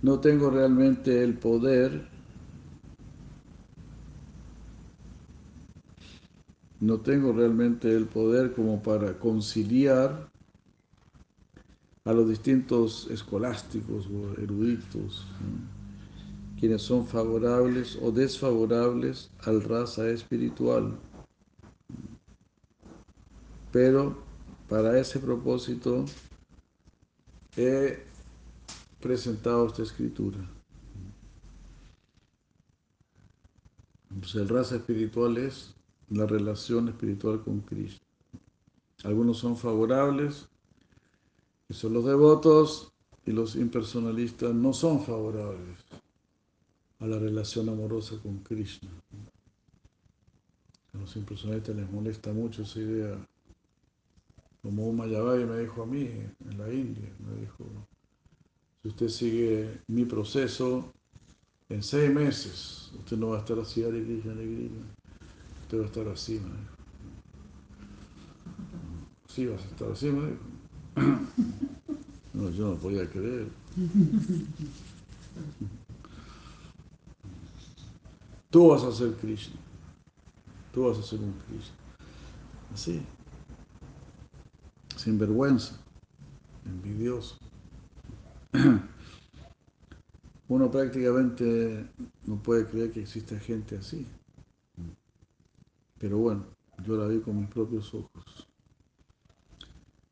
No 0.00 0.20
tengo 0.20 0.48
realmente 0.48 1.24
el 1.24 1.34
poder 1.34 2.08
no 6.78 7.00
tengo 7.00 7.32
realmente 7.32 7.90
el 7.96 8.06
poder 8.06 8.52
como 8.52 8.80
para 8.80 9.18
conciliar 9.18 10.28
a 12.06 12.12
los 12.12 12.28
distintos 12.28 13.08
escolásticos 13.10 14.06
o 14.06 14.40
eruditos, 14.40 15.26
¿no? 15.40 15.75
Quienes 16.58 16.82
son 16.82 17.06
favorables 17.06 17.98
o 18.02 18.10
desfavorables 18.10 19.30
al 19.44 19.62
raza 19.62 20.08
espiritual. 20.08 20.98
Pero 23.72 24.16
para 24.68 24.98
ese 24.98 25.18
propósito 25.18 26.06
he 27.56 28.02
presentado 29.00 29.66
esta 29.66 29.82
escritura. 29.82 30.38
Entonces, 34.10 34.40
el 34.40 34.48
raza 34.48 34.76
espiritual 34.76 35.36
es 35.36 35.74
la 36.08 36.24
relación 36.24 36.88
espiritual 36.88 37.42
con 37.42 37.60
Cristo. 37.60 38.02
Algunos 39.04 39.38
son 39.38 39.58
favorables, 39.58 40.48
que 41.68 41.74
son 41.74 41.92
los 41.92 42.06
devotos, 42.06 42.92
y 43.26 43.32
los 43.32 43.56
impersonalistas 43.56 44.54
no 44.54 44.72
son 44.72 45.04
favorables 45.04 45.76
a 47.00 47.06
la 47.06 47.18
relación 47.18 47.68
amorosa 47.68 48.16
con 48.22 48.38
Krishna. 48.38 48.90
A 50.94 50.98
los 50.98 51.14
impersonalistas 51.16 51.76
les 51.76 51.90
molesta 51.90 52.32
mucho 52.32 52.62
esa 52.62 52.78
idea. 52.78 53.18
Como 54.62 54.86
un 54.86 54.96
Mayavai 54.96 55.44
me 55.44 55.60
dijo 55.60 55.82
a 55.82 55.86
mí 55.86 56.08
en 56.50 56.58
la 56.58 56.72
India, 56.72 57.08
me 57.20 57.40
dijo, 57.40 57.64
si 58.82 58.88
usted 58.88 59.08
sigue 59.08 59.80
mi 59.86 60.04
proceso, 60.04 60.92
en 61.68 61.82
seis 61.82 62.12
meses 62.12 62.92
usted 62.98 63.16
no 63.16 63.28
va 63.28 63.36
a 63.36 63.40
estar 63.40 63.58
así, 63.58 63.84
Hare 63.84 64.02
Krishna, 64.02 64.32
Hare 64.32 64.44
Krishna. 64.44 64.86
Usted 65.62 65.78
va 65.78 65.82
a 65.82 65.86
estar 65.86 66.08
así, 66.08 66.32
me 66.34 66.48
dijo. 66.48 66.76
Sí, 69.28 69.46
vas 69.46 69.62
a 69.62 69.66
estar 69.66 69.92
así, 69.92 70.06
me 70.06 70.30
dijo. 70.30 70.44
No, 72.36 72.50
yo 72.50 72.68
no 72.68 72.74
podía 72.76 73.08
creer. 73.08 73.48
Tú 78.56 78.68
vas 78.68 78.82
a 78.84 78.90
ser 78.90 79.12
Krishna. 79.16 79.60
Tú 80.72 80.84
vas 80.88 80.96
a 80.96 81.02
ser 81.02 81.20
un 81.20 81.34
Krishna. 81.46 81.76
Así. 82.72 83.02
Sin 84.96 85.18
vergüenza. 85.18 85.78
Envidioso. 86.64 87.36
Uno 90.48 90.70
prácticamente 90.70 91.86
no 92.24 92.42
puede 92.42 92.66
creer 92.66 92.92
que 92.92 93.02
exista 93.02 93.38
gente 93.38 93.76
así. 93.76 94.06
Pero 95.98 96.16
bueno, 96.16 96.46
yo 96.82 96.96
la 96.96 97.08
vi 97.08 97.20
con 97.20 97.38
mis 97.38 97.50
propios 97.50 97.92
ojos. 97.92 98.48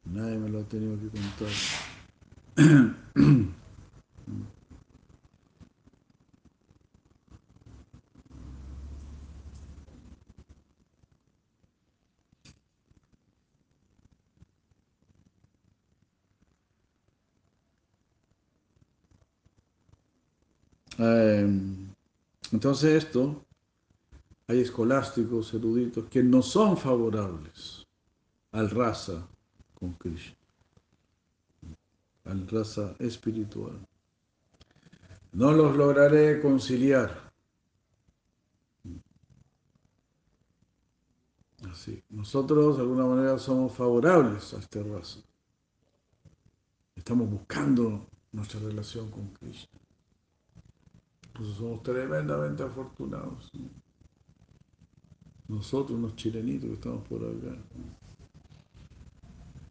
Nadie 0.05 0.37
me 0.37 0.51
lo 0.51 0.61
ha 0.61 0.65
tenido 0.65 0.99
que 1.01 1.09
contar. 1.09 1.49
Entonces 22.53 23.05
esto, 23.05 23.45
hay 24.47 24.61
escolásticos, 24.61 25.53
eruditos, 25.55 26.09
que 26.09 26.23
no 26.23 26.43
son 26.43 26.77
favorables 26.77 27.87
al 28.53 28.71
raza 28.71 29.27
con 29.75 29.95
Krishna, 29.95 30.37
al 32.25 32.47
raza 32.49 32.95
espiritual. 32.99 33.79
No 35.33 35.53
los 35.53 35.77
lograré 35.77 36.41
conciliar. 36.41 37.33
Así. 41.69 42.03
Nosotros 42.11 42.77
de 42.77 42.83
alguna 42.83 43.07
manera 43.07 43.39
somos 43.39 43.73
favorables 43.73 44.55
a 44.55 44.59
esta 44.59 44.83
raza. 44.83 45.19
Estamos 46.95 47.29
buscando 47.29 48.07
nuestra 48.31 48.61
relación 48.61 49.11
con 49.11 49.29
Krishna. 49.31 49.84
Pues 51.35 51.49
somos 51.57 51.83
tremendamente 51.83 52.63
afortunados. 52.63 53.51
Nosotros, 55.49 55.99
unos 55.99 56.15
chilenitos 56.17 56.69
que 56.69 56.75
estamos 56.75 57.03
por 57.09 57.21
acá. 57.23 57.57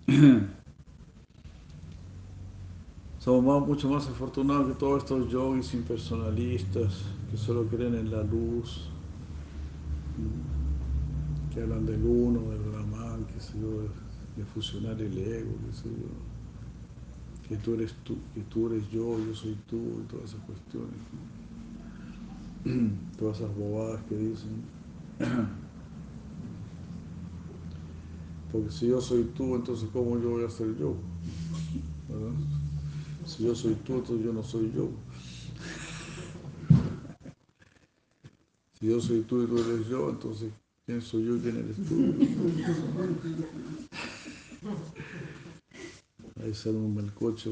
Somos 3.19 3.65
mucho 3.65 3.89
más 3.89 4.05
afortunados 4.07 4.67
que 4.67 4.73
todos 4.73 5.03
estos 5.03 5.31
yogis 5.31 5.73
impersonalistas 5.73 7.05
que 7.31 7.37
solo 7.37 7.65
creen 7.67 7.95
en 7.95 8.11
la 8.11 8.21
luz, 8.21 8.89
que 11.53 11.61
hablan 11.61 11.85
del 11.85 12.03
uno, 12.03 12.41
del 12.51 12.59
Brahman, 12.59 13.25
que 13.27 13.39
sé 13.39 13.53
yo, 13.61 13.83
de 14.35 14.43
fusionar 14.53 14.99
el 15.01 15.17
ego, 15.17 15.51
qué 15.65 15.73
sé 15.73 15.89
yo, 15.89 16.09
que 17.47 17.55
tú 17.55 17.75
eres 17.75 17.93
tú, 18.03 18.17
que 18.33 18.41
tú 18.41 18.67
eres 18.67 18.89
yo, 18.91 19.17
yo 19.25 19.33
soy 19.33 19.55
tú, 19.69 20.01
y 20.03 20.07
todas 20.11 20.31
esas 20.31 20.41
cuestiones. 20.41 20.99
Todas 23.17 23.39
esas 23.39 23.55
bobadas 23.55 24.01
que 24.07 24.15
dicen. 24.15 24.63
Porque 28.51 28.71
si 28.71 28.87
yo 28.87 29.01
soy 29.01 29.23
tú, 29.35 29.55
entonces 29.55 29.89
¿cómo 29.91 30.19
yo 30.19 30.29
voy 30.31 30.45
a 30.45 30.49
ser 30.49 30.77
yo? 30.77 30.95
Si 33.25 33.43
yo 33.43 33.55
soy 33.55 33.73
tú, 33.75 33.93
entonces 33.95 34.25
yo 34.25 34.33
no 34.33 34.43
soy 34.43 34.71
yo. 34.75 34.89
Si 38.79 38.87
yo 38.89 38.99
soy 38.99 39.21
tú 39.21 39.43
y 39.43 39.47
tú 39.47 39.57
eres 39.59 39.87
yo, 39.87 40.09
entonces 40.09 40.51
¿quién 40.85 41.01
soy 41.01 41.23
yo 41.23 41.37
y 41.37 41.39
quién 41.39 41.55
eres 41.55 41.77
tú? 41.77 42.13
Ahí 46.43 46.53
sale 46.53 46.75
un 46.75 46.93
melcocho. 46.93 47.51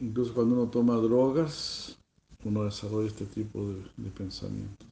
Incluso 0.00 0.34
cuando 0.34 0.54
uno 0.54 0.70
toma 0.70 0.96
drogas, 0.96 1.98
uno 2.44 2.64
desarrolla 2.64 3.08
este 3.08 3.26
tipo 3.26 3.68
de, 3.68 4.10
pensamientos. 4.10 4.88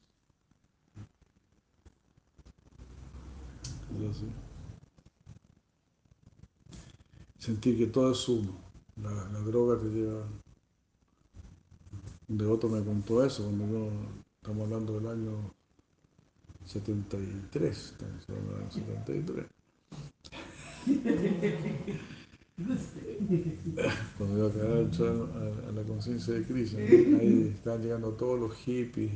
Sentir 7.39 7.79
que 7.79 7.87
todo 7.87 8.13
es 8.13 8.29
uno. 8.29 8.53
La, 8.97 9.41
droga 9.41 9.81
te 9.81 9.89
lleva. 9.89 10.27
Un 12.29 12.39
devoto 12.39 12.69
me 12.69 12.85
contó 12.85 13.25
eso 13.25 13.43
cuando 13.43 13.67
yo, 13.67 13.91
estamos 14.37 14.65
hablando 14.65 15.01
del 15.01 15.07
año 15.09 15.53
73, 16.67 17.77
estamos 17.77 18.29
hablando 18.29 18.53
del 18.53 18.63
año 18.63 18.71
73. 18.71 19.47
Cuando 24.19 24.53
yo 24.53 24.81
entrar 24.81 25.09
a, 25.09 25.73
la 25.73 25.83
conciencia 25.83 26.35
de 26.35 26.45
Krishna, 26.45 26.81
ahí 26.81 27.53
estaban 27.55 27.83
llegando 27.83 28.11
todos 28.11 28.39
los 28.39 28.55
hippies 28.57 29.13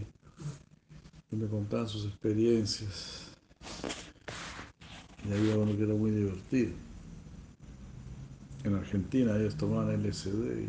y 1.31 1.37
me 1.37 1.47
contaban 1.49 1.89
sus 1.89 2.07
experiencias. 2.07 3.31
Y 5.29 5.33
había 5.33 5.57
uno 5.57 5.77
que 5.77 5.83
era 5.85 5.95
muy 5.95 6.11
divertido. 6.11 6.73
En 8.65 8.75
Argentina 8.75 9.37
ellos 9.37 9.57
tomaban 9.57 9.91
LSD. 9.95 10.63
y- 10.63 10.69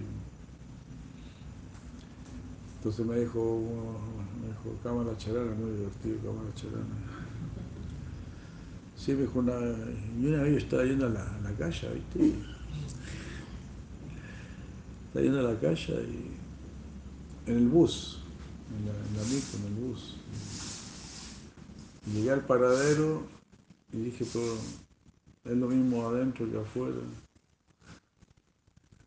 Entonces 2.77 3.05
me 3.05 3.19
dijo, 3.19 3.39
uno- 3.41 3.99
me 4.41 4.47
dijo, 4.47 4.77
Cámara 4.83 5.17
Charana, 5.17 5.53
muy 5.55 5.71
divertido, 5.71 6.17
Cámara 6.19 6.53
Charana. 6.55 6.95
Sí, 8.95 9.13
me 9.13 9.21
dijo, 9.21 9.39
una, 9.39 9.53
y 10.21 10.25
una 10.27 10.43
vez 10.43 10.51
yo 10.51 10.57
estaba 10.57 10.83
yendo 10.83 11.05
a 11.07 11.09
la, 11.09 11.35
a 11.35 11.39
la 11.41 11.51
calle, 11.53 11.87
¿viste? 11.93 12.54
Estaba 15.15 15.31
yendo 15.31 15.47
a 15.47 15.53
la 15.53 15.59
calle 15.61 15.93
y 16.11 17.49
en 17.49 17.57
el 17.57 17.69
bus, 17.69 18.19
en 18.69 18.85
la, 18.85 18.91
en 18.91 19.33
micro, 19.33 19.59
en 19.59 19.65
el 19.67 19.73
bus. 19.85 20.17
Llegué 22.13 22.31
al 22.31 22.45
paradero 22.45 23.23
y 23.93 23.97
dije, 23.97 24.25
pero 24.33 24.57
es 25.45 25.57
lo 25.57 25.67
mismo 25.69 26.05
adentro 26.09 26.51
que 26.51 26.57
afuera. 26.57 26.97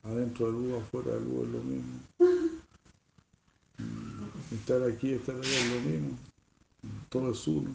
Adentro 0.05 0.47
del 0.47 0.55
bus, 0.55 0.83
afuera 0.83 1.11
del 1.11 1.25
bus 1.25 1.47
es 1.47 1.53
lo 1.53 1.61
mismo. 1.61 2.01
Estar 4.51 4.83
aquí, 4.85 5.13
estar 5.13 5.35
allá 5.35 5.47
es 5.47 5.75
lo 5.75 5.81
mismo. 5.91 6.17
Todo 7.11 7.33
es 7.33 7.47
uno. 7.47 7.75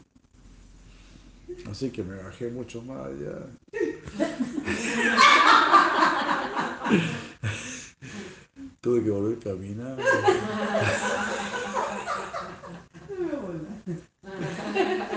Así 1.69 1.91
que 1.91 2.01
me 2.01 2.15
bajé 2.15 2.49
mucho 2.49 2.81
más 2.81 3.09
allá. 3.09 3.45
Tuve 8.83 9.01
que 9.01 9.11
volver 9.11 9.37
a 9.37 9.39
caminar, 9.39 9.95
caminando. 9.95 10.43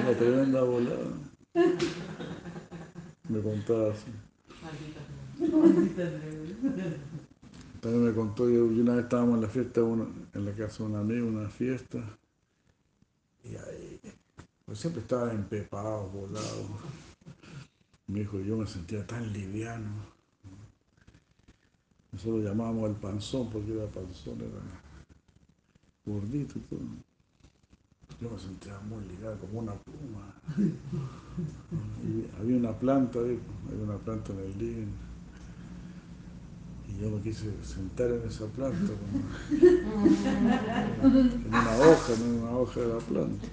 Una 0.02 0.12
tremenda 0.16 0.62
volada. 0.62 1.08
Me 3.28 3.42
contaba 3.42 3.92
así. 3.92 4.12
También 7.80 8.04
me 8.04 8.14
contó 8.14 8.46
que 8.46 8.56
una 8.56 8.94
vez 8.94 9.02
estábamos 9.02 9.34
en 9.34 9.42
la 9.42 9.48
fiesta, 9.48 9.82
uno, 9.82 10.06
en 10.32 10.44
la 10.44 10.52
casa 10.52 10.84
de 10.84 10.84
un 10.84 10.94
amigo, 10.94 11.26
una 11.26 11.48
fiesta. 11.48 11.98
Y 13.42 13.56
ahí, 13.56 14.00
pues 14.64 14.78
siempre 14.78 15.02
estaba 15.02 15.32
empepado, 15.32 16.08
volado. 16.10 16.68
Me 18.06 18.20
dijo, 18.20 18.38
yo 18.38 18.58
me 18.58 18.66
sentía 18.68 19.04
tan 19.04 19.32
liviano. 19.32 20.15
Nosotros 22.16 22.42
lo 22.44 22.48
llamábamos 22.48 22.88
el 22.88 22.96
panzón, 22.96 23.50
porque 23.50 23.74
era 23.74 23.84
panzón, 23.88 24.36
era 24.40 24.48
gordito 26.06 26.58
y 26.58 26.62
todo. 26.62 26.80
Yo 28.22 28.30
me 28.30 28.38
sentía 28.38 28.72
muy 28.88 29.04
ligado, 29.04 29.36
como 29.38 29.58
una 29.60 29.74
pluma. 29.74 30.32
Había 32.40 32.56
una 32.56 32.72
planta, 32.72 33.18
había 33.18 33.36
una 33.84 33.98
planta 33.98 34.32
en 34.32 34.38
el 34.38 34.58
living. 34.58 34.92
Y 36.88 37.02
yo 37.02 37.10
me 37.10 37.20
quise 37.20 37.52
sentar 37.62 38.08
en 38.10 38.26
esa 38.26 38.46
planta, 38.46 38.92
como- 38.94 40.08
en 41.10 41.46
una 41.48 41.76
hoja, 41.76 42.14
en 42.14 42.22
una 42.40 42.50
hoja 42.56 42.80
de 42.80 42.86
la 42.94 42.98
planta. 43.00 43.46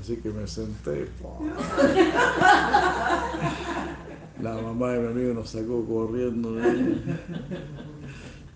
Así 0.00 0.16
que 0.16 0.30
me 0.30 0.44
senté. 0.48 1.08
La 4.40 4.54
mamá 4.60 4.92
de 4.92 5.00
mi 5.00 5.06
amigo 5.08 5.34
nos 5.34 5.50
sacó 5.50 5.84
corriendo. 5.84 6.56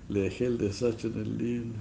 Le 0.08 0.20
dejé 0.20 0.46
el 0.46 0.58
desastre 0.58 1.10
en 1.10 1.16
el 1.20 1.38
living. 1.38 1.72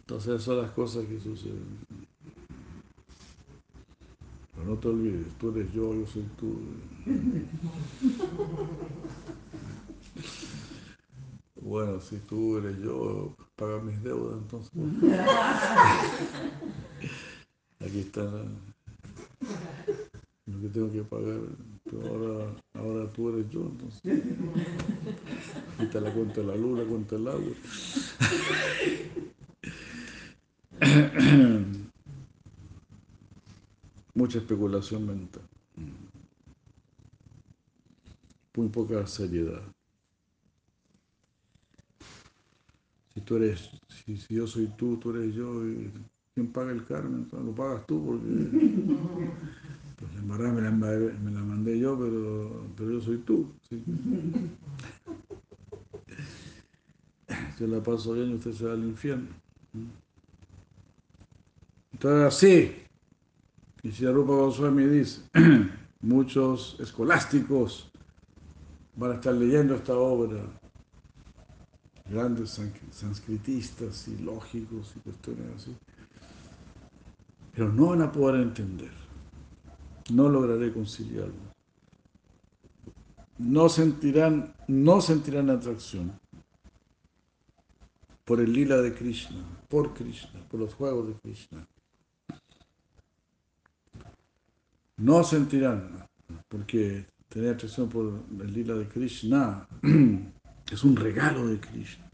Entonces 0.00 0.42
son 0.42 0.62
las 0.62 0.72
cosas 0.72 1.04
que 1.06 1.20
suceden. 1.20 1.78
Pero 4.54 4.66
no 4.66 4.76
te 4.76 4.88
olvides, 4.88 5.26
tú 5.38 5.50
eres 5.50 5.72
yo, 5.72 5.94
yo 5.94 6.06
soy 6.06 6.24
tú. 6.38 6.58
Bueno, 11.64 12.00
si 12.00 12.16
tú 12.16 12.58
eres 12.58 12.76
yo, 12.82 13.36
paga 13.54 13.80
mis 13.80 14.02
deudas 14.02 14.36
entonces. 14.42 14.72
Aquí 17.78 18.00
está 18.00 18.22
lo 20.46 20.60
que 20.60 20.68
tengo 20.68 20.90
que 20.90 21.04
pagar. 21.04 21.38
Pero 21.84 22.06
ahora, 22.08 22.52
ahora 22.74 23.12
tú 23.12 23.28
eres 23.28 23.48
yo, 23.50 23.60
entonces. 23.60 24.00
Aquí 25.74 25.84
está 25.84 26.00
la 26.00 26.12
cuenta 26.12 26.40
de 26.40 26.46
la 26.48 26.56
luz, 26.56 26.78
la 26.80 26.84
cuenta 26.84 27.14
del 27.14 27.28
agua. 27.28 27.52
Mucha 34.14 34.38
especulación 34.38 35.06
mental. 35.06 35.42
Muy 38.56 38.68
poca 38.68 39.06
seriedad. 39.06 39.62
Si 43.14 43.20
tú 43.20 43.36
eres, 43.36 43.70
si, 43.88 44.16
yo 44.28 44.46
soy 44.46 44.68
tú, 44.76 44.96
tú 44.96 45.10
eres 45.10 45.34
yo, 45.34 45.66
y 45.66 45.90
¿quién 46.34 46.52
paga 46.52 46.72
el 46.72 46.84
karma? 46.84 47.26
Lo 47.32 47.54
pagas 47.54 47.86
tú 47.86 48.04
porque 48.06 48.26
pues 49.98 50.14
la 50.14 50.20
embarrada 50.20 50.52
me 50.52 51.30
la, 51.30 51.42
mandé 51.42 51.78
yo, 51.78 51.98
pero, 51.98 52.66
pero 52.76 52.92
yo 52.92 53.00
soy 53.00 53.18
tú. 53.18 53.52
¿sí? 53.68 53.82
Yo 57.58 57.66
la 57.66 57.82
paso 57.82 58.12
bien 58.14 58.30
y 58.30 58.34
usted 58.34 58.52
se 58.52 58.66
va 58.66 58.72
al 58.72 58.84
infierno. 58.84 59.28
Entonces 61.92 62.26
así, 62.26 62.72
y 63.82 63.90
si 63.90 64.06
Rupa 64.06 64.32
Goswami 64.32 64.84
dice, 64.84 65.22
muchos 66.00 66.76
escolásticos 66.80 67.90
van 68.96 69.12
a 69.12 69.14
estar 69.14 69.34
leyendo 69.34 69.74
esta 69.74 69.94
obra, 69.96 70.42
grandes 72.08 72.50
san- 72.50 72.72
sanscritistas 72.90 74.08
y 74.08 74.18
lógicos 74.18 74.92
y 74.96 75.00
cuestiones 75.00 75.46
así, 75.56 75.76
pero 77.54 77.72
no 77.72 77.88
van 77.88 78.02
a 78.02 78.12
poder 78.12 78.40
entender, 78.40 78.90
no 80.10 80.28
lograré 80.28 80.72
conciliarlo. 80.72 81.52
No 83.38 83.68
sentirán, 83.68 84.54
no 84.68 85.00
sentirán 85.00 85.50
atracción 85.50 86.12
por 88.24 88.40
el 88.40 88.52
lila 88.52 88.76
de 88.76 88.94
Krishna, 88.94 89.42
por 89.68 89.94
Krishna, 89.94 90.46
por 90.48 90.60
los 90.60 90.74
juegos 90.74 91.08
de 91.08 91.14
Krishna. 91.14 91.66
No 94.98 95.24
sentirán, 95.24 96.06
porque 96.48 97.06
tener 97.28 97.54
atracción 97.54 97.88
por 97.88 98.12
el 98.40 98.52
lila 98.52 98.74
de 98.74 98.86
Krishna 98.88 99.66
es 100.74 100.84
un 100.84 100.96
regalo 100.96 101.46
de 101.48 101.60
Krishna. 101.60 102.08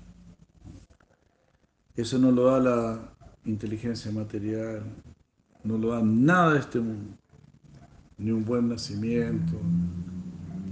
Eso 1.95 2.19
no 2.19 2.31
lo 2.31 2.45
da 2.45 2.61
la 2.61 3.15
inteligencia 3.45 4.11
material, 4.11 4.83
no 5.65 5.79
lo 5.79 5.91
da 5.91 6.03
nada 6.03 6.55
de 6.55 6.61
este 6.61 6.81
mundo. 6.81 7.17
Ni 8.19 8.33
un 8.33 8.45
buen 8.45 8.69
nacimiento, 8.69 9.59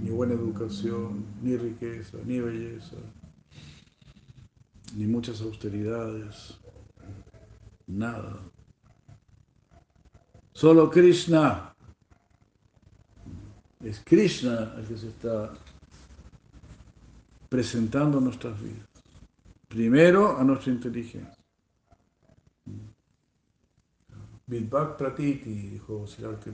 ni 0.03 0.09
buena 0.09 0.33
educación, 0.33 1.25
ni 1.41 1.55
riqueza, 1.55 2.17
ni 2.25 2.39
belleza, 2.39 2.97
ni 4.95 5.05
muchas 5.05 5.41
austeridades, 5.41 6.57
nada. 7.87 8.37
Solo 10.53 10.89
Krishna. 10.89 11.73
Es 13.81 14.01
Krishna 14.03 14.73
el 14.77 14.87
que 14.87 14.97
se 14.97 15.07
está 15.07 15.53
presentando 17.49 18.17
en 18.17 18.25
nuestras 18.25 18.61
vidas. 18.61 18.87
Primero 19.67 20.37
a 20.37 20.43
nuestra 20.43 20.71
inteligencia. 20.71 21.37
Vidvat 24.45 24.97
Pratiti, 24.97 25.69
dijo 25.71 26.07
Siddhartha. 26.07 26.49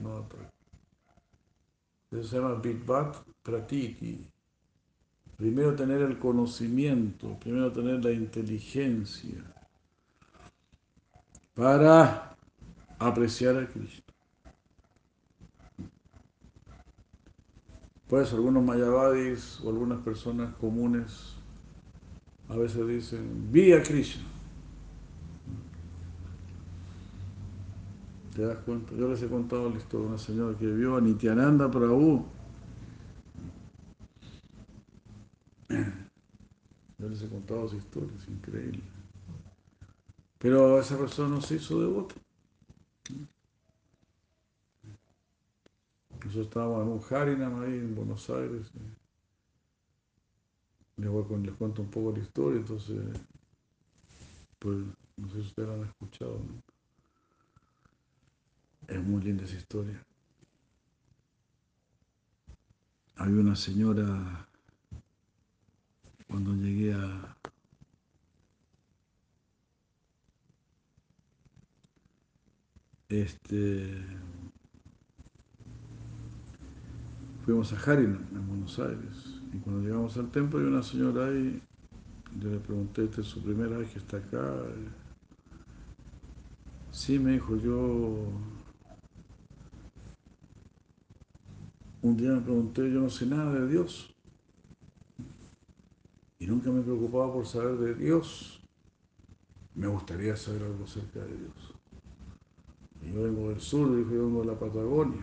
Eso 2.10 2.22
se 2.24 2.36
llama 2.36 2.54
Vidvat 2.54 3.16
Pratiti. 3.42 4.26
Primero 5.36 5.74
tener 5.74 6.02
el 6.02 6.18
conocimiento, 6.18 7.38
primero 7.38 7.72
tener 7.72 8.04
la 8.04 8.12
inteligencia 8.12 9.42
para 11.54 12.36
apreciar 12.98 13.56
a 13.58 13.66
Krishna. 13.66 14.03
Pues 18.14 18.32
algunos 18.32 18.62
mayavadis 18.62 19.60
o 19.64 19.70
algunas 19.70 19.98
personas 19.98 20.54
comunes 20.60 21.34
a 22.48 22.54
veces 22.54 22.86
dicen, 22.86 23.50
vi 23.50 23.72
a 23.72 23.82
Krishna. 23.82 24.22
¿Te 28.36 28.42
das 28.42 28.58
cuenta? 28.58 28.94
Yo 28.94 29.08
les 29.08 29.20
he 29.20 29.26
contado 29.26 29.68
la 29.68 29.78
historia 29.78 30.06
de 30.06 30.12
una 30.12 30.18
señora 30.18 30.56
que 30.56 30.64
vio 30.64 30.96
a 30.96 31.00
Nityananda 31.00 31.68
Prabhu. 31.68 32.24
Yo 35.68 37.08
les 37.08 37.20
he 37.20 37.28
contado 37.28 37.66
esa 37.66 37.76
historia, 37.78 38.12
es 38.16 38.28
increíble. 38.28 38.84
Pero 40.38 40.78
esa 40.78 40.96
persona 40.96 41.30
no 41.30 41.40
se 41.40 41.56
hizo 41.56 41.80
devota. 41.80 42.14
Nosotros 46.24 46.46
estábamos 46.46 46.82
en 46.82 46.88
un 46.88 47.02
Harinam 47.10 47.62
ahí 47.62 47.78
en 47.78 47.94
Buenos 47.94 48.30
Aires. 48.30 48.70
Les, 50.96 51.10
voy 51.10 51.24
les 51.42 51.54
cuento 51.54 51.82
un 51.82 51.90
poco 51.90 52.12
la 52.12 52.22
historia, 52.22 52.60
entonces, 52.60 52.98
pues, 54.58 54.78
no 55.16 55.28
sé 55.28 55.34
si 55.34 55.40
ustedes 55.48 55.68
la 55.68 55.74
han 55.74 55.82
escuchado. 55.82 56.38
¿no? 56.38 56.62
Es 58.88 59.02
muy 59.02 59.22
linda 59.22 59.44
esa 59.44 59.56
historia. 59.56 60.02
Había 63.16 63.40
una 63.40 63.56
señora, 63.56 64.48
cuando 66.26 66.54
llegué 66.54 66.94
a... 66.94 67.36
Este, 73.10 74.04
fuimos 77.44 77.72
a 77.74 77.92
Harinam, 77.92 78.26
en 78.32 78.48
Buenos 78.48 78.78
Aires, 78.78 79.40
y 79.52 79.58
cuando 79.58 79.82
llegamos 79.82 80.16
al 80.16 80.30
templo 80.30 80.58
había 80.58 80.70
una 80.70 80.82
señora 80.82 81.26
ahí, 81.26 81.62
yo 82.40 82.50
le 82.50 82.58
pregunté, 82.58 83.04
¿esta 83.04 83.20
es 83.20 83.26
su 83.26 83.42
primera 83.42 83.76
vez 83.76 83.90
que 83.90 83.98
está 83.98 84.16
acá? 84.16 84.62
Sí, 86.90 87.18
me 87.18 87.32
dijo, 87.32 87.56
yo 87.56 88.28
un 92.00 92.16
día 92.16 92.30
me 92.30 92.40
pregunté, 92.40 92.90
yo 92.90 93.00
no 93.00 93.10
sé 93.10 93.26
nada 93.26 93.52
de 93.60 93.68
Dios. 93.68 94.14
Y 96.38 96.46
nunca 96.46 96.70
me 96.70 96.82
preocupaba 96.82 97.32
por 97.32 97.46
saber 97.46 97.76
de 97.78 97.94
Dios. 97.94 98.60
Me 99.74 99.86
gustaría 99.86 100.36
saber 100.36 100.62
algo 100.62 100.84
acerca 100.84 101.20
de 101.20 101.36
Dios. 101.36 101.74
Y 103.02 103.12
yo 103.12 103.22
vengo 103.22 103.50
del 103.50 103.60
sur, 103.60 103.96
dijo, 103.96 104.10
yo 104.10 104.26
vengo 104.26 104.40
de 104.40 104.46
la 104.46 104.58
Patagonia, 104.58 105.22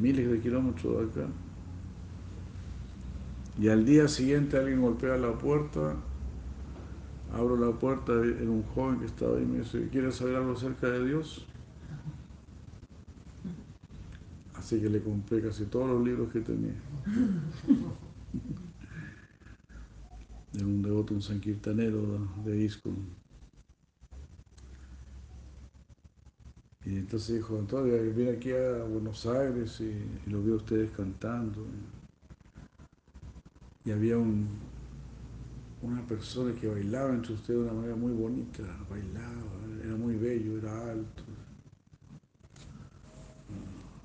miles 0.00 0.30
de 0.30 0.40
kilómetros 0.40 1.14
de 1.14 1.22
acá. 1.22 1.30
Y 3.60 3.68
al 3.68 3.84
día 3.84 4.08
siguiente 4.08 4.56
alguien 4.56 4.80
golpea 4.80 5.16
la 5.16 5.32
puerta, 5.38 5.94
abro 7.32 7.56
la 7.56 7.72
puerta, 7.78 8.12
era 8.12 8.50
un 8.50 8.64
joven 8.74 8.98
que 9.00 9.06
estaba 9.06 9.36
ahí 9.36 9.44
y 9.44 9.46
me 9.46 9.58
dice, 9.60 9.88
¿quieres 9.90 10.16
saber 10.16 10.36
algo 10.36 10.52
acerca 10.52 10.88
de 10.88 11.04
Dios? 11.06 11.46
Así 14.54 14.80
que 14.80 14.88
le 14.88 15.00
compré 15.00 15.42
casi 15.42 15.66
todos 15.66 15.88
los 15.88 16.04
libros 16.04 16.32
que 16.32 16.40
tenía. 16.40 16.74
Era 20.54 20.66
un 20.66 20.82
devoto, 20.82 21.14
un 21.14 21.22
sankirtanero 21.22 22.28
de 22.44 22.64
ISKCON. 22.64 23.23
Y 26.86 26.96
entonces 26.96 27.36
dijo, 27.36 27.58
Antonio, 27.58 27.96
vine 28.14 28.32
aquí 28.32 28.52
a 28.52 28.84
Buenos 28.84 29.24
Aires 29.24 29.80
y, 29.80 30.30
los 30.30 30.44
vi 30.44 30.52
a 30.52 30.56
ustedes 30.56 30.90
cantando. 30.90 31.64
Y 33.86 33.90
había 33.90 34.18
un, 34.18 34.48
una 35.80 36.06
persona 36.06 36.54
que 36.54 36.68
bailaba 36.68 37.14
entre 37.14 37.32
ustedes 37.32 37.60
de 37.60 37.64
una 37.66 37.72
manera 37.72 37.96
muy 37.96 38.12
bonita, 38.12 38.62
bailaba, 38.90 39.42
era 39.82 39.96
muy 39.96 40.16
bello, 40.16 40.58
era 40.58 40.90
alto. 40.90 41.22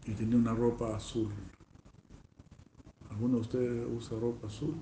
Y 0.05 0.11
tenía 0.13 0.37
una 0.37 0.53
ropa 0.53 0.95
azul. 0.95 1.31
¿Alguno 3.09 3.35
de 3.35 3.41
ustedes 3.41 3.87
usa 3.93 4.17
ropa 4.19 4.47
azul? 4.47 4.75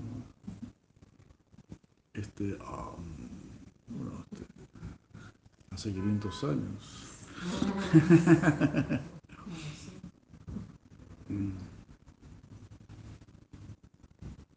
Este, 2.13 2.57
ah, 2.61 2.95
bueno, 3.87 4.23
este, 4.31 4.45
hace 5.71 5.93
500 5.93 6.43
años. 6.43 7.16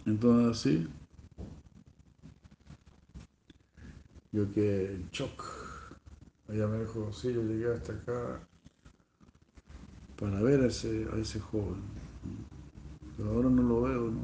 Entonces 0.07 0.61
así, 0.61 0.89
yo 4.33 4.51
quedé 4.53 4.95
en 4.95 5.09
shock. 5.11 5.43
Ella 6.49 6.67
me 6.67 6.81
dijo, 6.81 7.13
sí, 7.13 7.33
yo 7.33 7.43
llegué 7.43 7.73
hasta 7.73 7.93
acá 7.93 8.47
para 10.19 10.41
ver 10.43 10.61
a 10.61 10.67
ese, 10.67 11.07
a 11.13 11.17
ese 11.17 11.41
joven. 11.41 11.83
Pero 13.17 13.31
ahora 13.31 13.49
no 13.51 13.63
lo 13.63 13.83
veo, 13.83 14.11
¿no? 14.11 14.21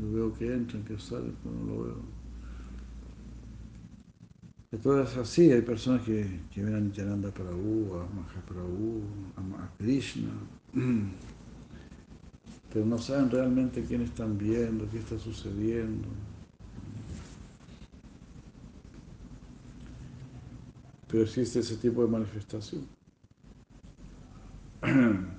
Yo 0.00 0.12
veo 0.12 0.34
que 0.34 0.52
entran, 0.52 0.84
que 0.84 0.98
salen, 0.98 1.36
pero 1.42 1.54
no 1.54 1.74
lo 1.74 1.82
veo. 1.84 2.15
Entonces 4.76 5.16
así, 5.16 5.50
hay 5.50 5.62
personas 5.62 6.02
que, 6.02 6.40
que 6.52 6.62
ven 6.62 6.74
a 6.74 6.80
Nityananda 6.80 7.30
Prabhu, 7.30 7.94
a 7.94 8.06
Mahaprabhu, 8.14 9.04
a, 9.58 9.70
Krishna, 9.78 10.28
pero 12.70 12.84
no 12.84 12.98
saben 12.98 13.30
realmente 13.30 13.82
quién 13.84 14.02
están 14.02 14.36
viendo, 14.36 14.86
qué 14.90 14.98
está 14.98 15.18
sucediendo. 15.18 16.08
Pero 21.08 21.22
existe 21.22 21.60
ese 21.60 21.76
tipo 21.78 22.02
de 22.02 22.08
manifestación. 22.08 22.86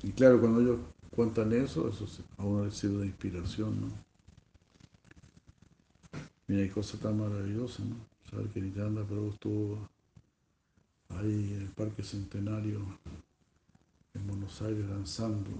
Y 0.00 0.12
claro, 0.12 0.40
cuando 0.40 0.60
ellos 0.60 0.78
cuentan 1.10 1.52
eso, 1.52 1.88
eso 1.88 2.06
a 2.36 2.44
uno 2.44 2.64
les 2.66 2.74
sirve 2.76 2.98
de 2.98 3.06
inspiración, 3.06 3.80
¿no? 3.80 4.07
Mira, 6.48 6.62
hay 6.62 6.70
cosas 6.70 6.98
tan 7.00 7.18
maravillosas, 7.18 7.84
¿no? 7.84 7.96
Saber 8.30 8.48
que 8.48 8.62
Nityananda 8.62 9.04
Prabhu 9.04 9.30
estuvo 9.32 9.88
ahí 11.10 11.52
en 11.54 11.60
el 11.62 11.68
Parque 11.68 12.02
Centenario 12.02 12.80
en 14.14 14.26
Buenos 14.26 14.62
Aires 14.62 14.88
danzando 14.88 15.50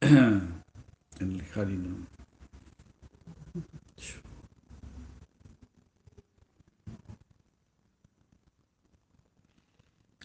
en 0.00 0.62
el 1.20 1.44
Harinam. 1.54 2.06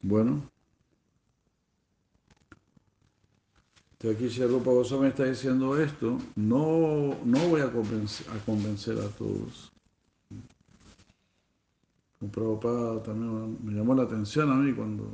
Bueno, 0.01 0.49
aquí 4.09 4.29
si 4.29 4.43
Rupa 4.45 4.71
Goswami 4.71 5.07
está 5.07 5.25
diciendo 5.25 5.79
esto, 5.79 6.17
no, 6.35 7.17
no 7.23 7.39
voy 7.49 7.61
a 7.61 7.71
convencer, 7.71 8.99
a 8.99 9.07
todos. 9.09 9.71
Un 12.19 12.29
Prabhupada 12.29 13.03
también 13.03 13.57
me 13.63 13.73
llamó 13.73 13.93
la 13.93 14.03
atención 14.03 14.51
a 14.51 14.55
mí 14.55 14.73
cuando 14.73 15.09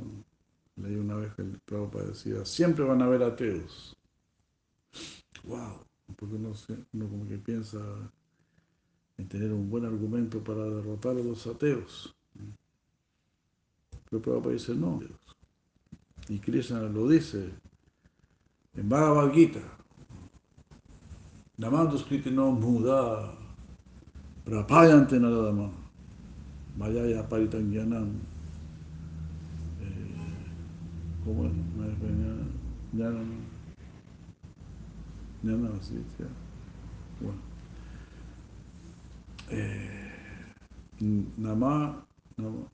leí 0.76 0.96
una 0.96 1.16
vez 1.16 1.34
que 1.34 1.42
el 1.42 1.58
Prabhupada 1.64 2.06
decía, 2.06 2.44
siempre 2.44 2.84
van 2.84 3.02
a 3.02 3.06
haber 3.06 3.22
ateos. 3.22 3.96
¡Wow! 5.44 5.84
Porque 6.16 6.34
uno, 6.34 6.52
uno 6.92 7.08
como 7.08 7.28
que 7.28 7.38
piensa 7.38 7.78
en 9.18 9.28
tener 9.28 9.52
un 9.52 9.70
buen 9.70 9.84
argumento 9.84 10.42
para 10.42 10.64
derrotar 10.64 11.12
a 11.12 11.22
los 11.22 11.46
ateos. 11.46 12.14
Pero 14.10 14.22
Prabhupada 14.22 14.54
dice, 14.54 14.74
no. 14.74 15.00
Y 16.28 16.38
Krishna 16.38 16.80
lo 16.80 17.08
dice 17.08 17.52
en 18.76 18.88
Bhagavad 18.88 19.32
Gita. 19.32 19.60
Namando 21.58 21.96
escrito 21.96 22.30
no 22.30 22.50
muda, 22.52 23.34
prapayante 24.44 25.20
naradama, 25.20 25.70
mayaya 26.76 27.28
paritangyanam. 27.28 28.32
¿Cómo 31.24 31.46
es? 31.46 31.52
Jnana. 35.42 35.68
Así, 35.78 35.94
¿sí? 36.16 36.24
Bueno. 37.20 37.38
Eh, 39.50 40.12
nama, 41.36 42.04
nama, 42.36 42.68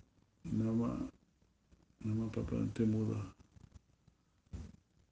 nama, 0.45 1.11
nama 2.01 2.31
prapayante 2.31 2.87
muda. 2.87 3.35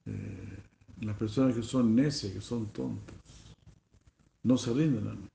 Eh, 0.05 0.56
las 1.01 1.15
personas 1.17 1.55
que 1.55 1.63
son 1.63 1.95
necias, 1.95 2.33
que 2.33 2.41
son 2.41 2.67
tontas, 2.67 3.15
no 4.43 4.57
se 4.57 4.73
rinden 4.73 5.07
a 5.07 5.13
mí. 5.13 5.29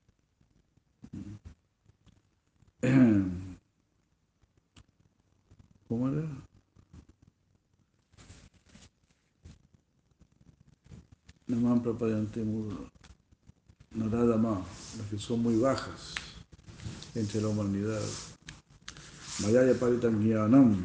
¿Cómo 5.87 6.09
era? 6.09 6.27
Naman 11.47 11.81
Prapayante. 11.83 12.43
Narada 13.91 14.37
más, 14.37 14.65
las 14.97 15.07
que 15.07 15.19
son 15.19 15.43
muy 15.43 15.55
bajas 15.57 16.15
entre 17.13 17.41
la 17.41 17.49
humanidad. 17.49 18.01
Mayaya 19.41 19.79
Paritam 19.79 20.23
Gyanam, 20.23 20.83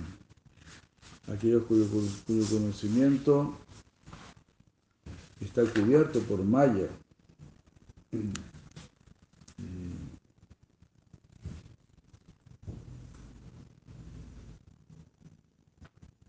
aquellos 1.27 1.65
cuyo, 1.65 1.87
cuyo 2.27 2.45
conocimiento 2.47 3.57
está 5.41 5.63
cubierto 5.65 6.21
por 6.23 6.43
malla. 6.45 6.89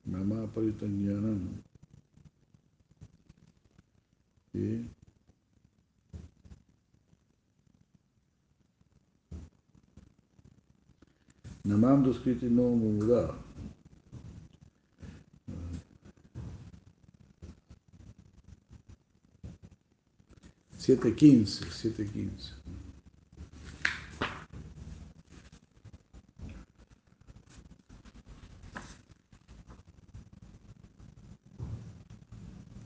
Mamá 0.05 0.47
Paritanyanam. 0.53 1.61
¿Sí? 4.51 4.85
Namam 11.65 12.03
Duskriti 12.03 12.47
no 12.47 12.75
Mumuda. 12.75 13.48
7.15, 20.89 21.67
7.15. 21.69 22.53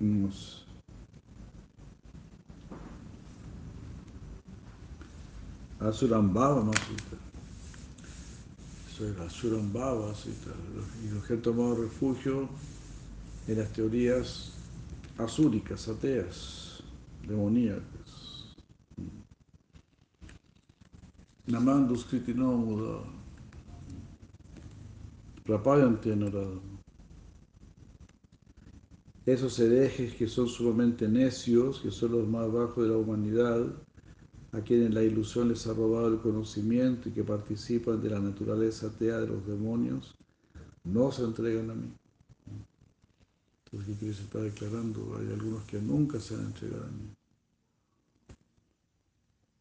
Unos 0.01 0.65
Asurambaba, 5.79 6.61
¿no? 6.61 6.71
Eso 8.91 9.07
era 9.07 9.23
Asurambaba, 9.23 10.13
y 11.05 11.13
los 11.13 11.23
que 11.23 11.33
han 11.35 11.41
tomado 11.41 11.75
refugio 11.75 12.49
en 13.47 13.59
las 13.59 13.71
teorías 13.71 14.51
asúricas, 15.17 15.87
ateas 15.87 16.72
demoníacas. 17.27 18.55
Namandus 21.47 22.05
Kritinomuda, 22.05 23.03
Prapayanti 25.43 26.15
Narada. 26.15 26.59
Esos 29.25 29.57
herejes 29.59 30.13
que 30.15 30.27
son 30.27 30.47
sumamente 30.47 31.07
necios, 31.07 31.79
que 31.79 31.91
son 31.91 32.11
los 32.11 32.27
más 32.27 32.51
bajos 32.51 32.83
de 32.83 32.89
la 32.89 32.97
humanidad, 32.97 33.65
a 34.51 34.61
quienes 34.61 34.93
la 34.93 35.01
ilusión 35.01 35.49
les 35.49 35.65
ha 35.65 35.73
robado 35.73 36.07
el 36.07 36.19
conocimiento 36.19 37.09
y 37.09 37.11
que 37.11 37.23
participan 37.23 38.01
de 38.01 38.09
la 38.09 38.19
naturaleza 38.19 38.87
atea 38.87 39.19
de 39.19 39.27
los 39.27 39.45
demonios, 39.47 40.13
no 40.83 41.11
se 41.11 41.23
entregan 41.23 41.69
a 41.71 41.75
mí. 41.75 41.93
¿Qué 43.81 44.13
se 44.13 44.23
está 44.23 44.39
declarando? 44.39 45.17
Hay 45.19 45.27
algunos 45.27 45.63
que 45.63 45.79
nunca 45.79 46.19
se 46.19 46.35
van 46.35 46.45
a 46.45 46.47
entregar 46.47 46.81
a 46.81 46.87
mí. 46.87 47.13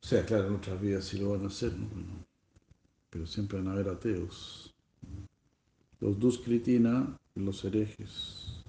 O 0.02 0.06
sea, 0.06 0.26
claro, 0.26 0.48
en 0.48 0.54
otras 0.56 0.80
vidas 0.80 1.04
sí 1.04 1.18
lo 1.18 1.30
van 1.30 1.44
a 1.44 1.48
hacer, 1.48 1.72
¿no? 1.74 1.86
Pero 3.08 3.26
siempre 3.26 3.58
van 3.58 3.68
a 3.68 3.72
haber 3.72 3.88
ateos. 3.88 4.74
Los 6.00 6.18
Duskritina, 6.18 7.16
los 7.36 7.64
herejes, 7.64 8.64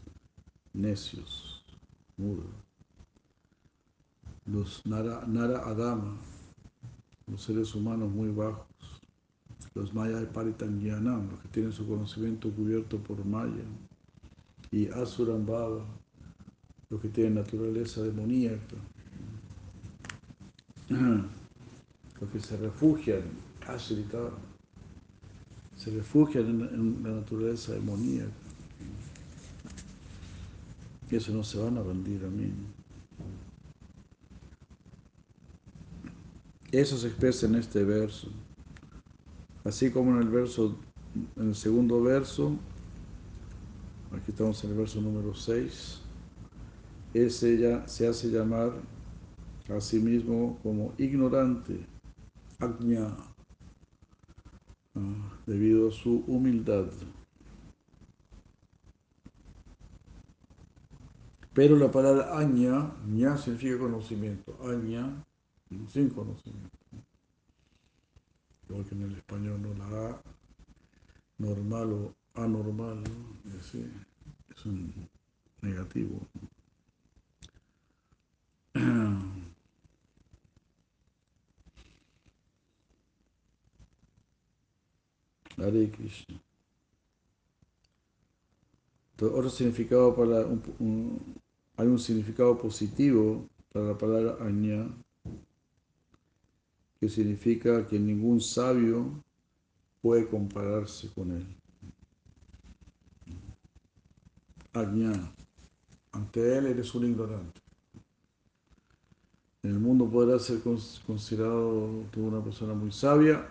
necios, 0.74 1.66
mudos. 2.18 2.46
Los 4.46 4.86
Nara, 4.86 5.26
Nara 5.26 5.68
Adama, 5.68 6.18
los 7.28 7.41
seres 7.41 7.74
humanos 7.74 8.12
muy 8.12 8.30
bajos. 8.30 8.68
Los 9.74 9.94
Maya 9.94 10.20
de 10.20 10.28
Paritangyanam, 10.28 11.32
los 11.32 11.39
que 11.39 11.48
tienen 11.48 11.72
su 11.72 11.88
conocimiento 11.88 12.52
cubierto 12.52 13.00
por 13.00 13.26
Maya. 13.26 13.64
Y 14.74 14.89
Asurambhava, 14.89 15.86
los 16.89 16.99
que 16.99 17.07
tienen 17.09 17.36
naturaleza 17.36 18.01
demoníaca. 18.01 18.76
Los 20.89 22.30
que 22.32 22.39
se 22.39 22.57
refugian, 22.57 23.21
Ashrita, 23.67 24.32
se 25.76 25.91
refugian 25.91 26.47
en, 26.47 27.03
la 27.03 27.09
naturaleza 27.09 27.74
demoníaca. 27.74 28.32
Y 31.11 31.17
eso 31.17 31.34
no 31.34 31.43
se 31.43 31.59
van 31.59 31.78
a 31.78 31.84
rendir 31.84 32.26
a 32.26 32.30
mí. 32.30 32.51
Eso 36.71 36.97
se 36.97 37.09
expresa 37.09 37.45
en 37.45 37.55
este 37.55 37.84
verso. 37.84 38.28
Así 39.65 39.91
como 39.91 40.15
en 40.15 40.24
el 40.24 40.30
verso, 40.30 40.76
en 41.36 41.49
el 41.49 41.55
segundo 41.55 42.01
verso, 42.01 42.57
aquí 44.16 44.32
estamos 44.32 44.64
en 44.64 44.72
el 44.72 44.78
verso 44.78 45.01
número 45.01 45.34
6, 45.34 46.01
él 47.14 47.32
se, 47.32 47.57
ya, 47.57 47.88
se 47.88 48.07
hace 48.07 48.30
llamar 48.30 48.74
a 49.70 49.82
sí 49.82 49.99
mismo 49.99 50.59
como 50.61 50.93
ignorante, 50.97 51.86
ajna, 52.59 53.18
ah, 54.95 55.39
debido 55.45 55.89
a 55.89 55.91
su 55.91 56.24
humildad. 56.28 56.86
Pero 61.53 61.76
la 61.78 61.91
palabra 61.91 62.38
aña, 62.38 62.91
ña 63.07 63.38
significa 63.38 63.78
conocimiento, 63.78 64.57
aña 64.64 65.24
sin 65.88 66.09
conocimiento. 66.09 66.70
Igual 68.68 68.86
que 68.86 68.95
en 68.95 69.01
el 69.03 69.16
español 69.16 69.61
no 69.61 69.74
la 69.76 70.09
A 70.09 70.22
normal 71.38 71.93
o 71.93 72.16
anormal, 72.34 73.03
¿no? 73.03 73.59
es, 73.59 73.73
un 74.65 75.09
negativo. 75.61 76.19
Hare 85.57 85.91
Krishna. 85.91 86.41
Entonces, 89.11 89.38
otro 89.38 89.49
significado 89.49 90.15
para 90.15 90.45
un, 90.45 90.61
un, 90.79 91.36
hay 91.77 91.88
un 91.88 91.99
significado 91.99 92.57
positivo 92.57 93.47
para 93.71 93.86
la 93.86 93.97
palabra 93.97 94.38
aña, 94.43 94.88
que 96.99 97.07
significa 97.07 97.88
que 97.88 97.99
ningún 97.99 98.41
sabio 98.41 99.23
puede 100.01 100.27
compararse 100.27 101.09
con 101.13 101.31
él. 101.31 101.62
Aña, 104.74 105.13
ante 106.13 106.57
él 106.57 106.65
eres 106.65 106.95
un 106.95 107.05
ignorante. 107.05 107.61
En 109.61 109.69
el 109.69 109.80
mundo 109.80 110.09
podrás 110.09 110.41
ser 110.41 110.61
considerado 111.05 112.05
tú 112.11 112.26
una 112.26 112.43
persona 112.43 112.74
muy 112.74 112.91
sabia, 112.91 113.47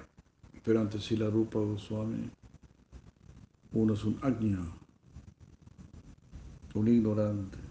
pero 0.65 0.81
ante 0.81 0.99
Sila 0.99 1.31
Rupa 1.31 1.61
Goswami 1.61 2.29
uno 3.73 3.95
es 3.95 4.05
un 4.05 4.19
ajna, 4.21 4.67
un 6.75 6.89
ignorante. 6.89 7.62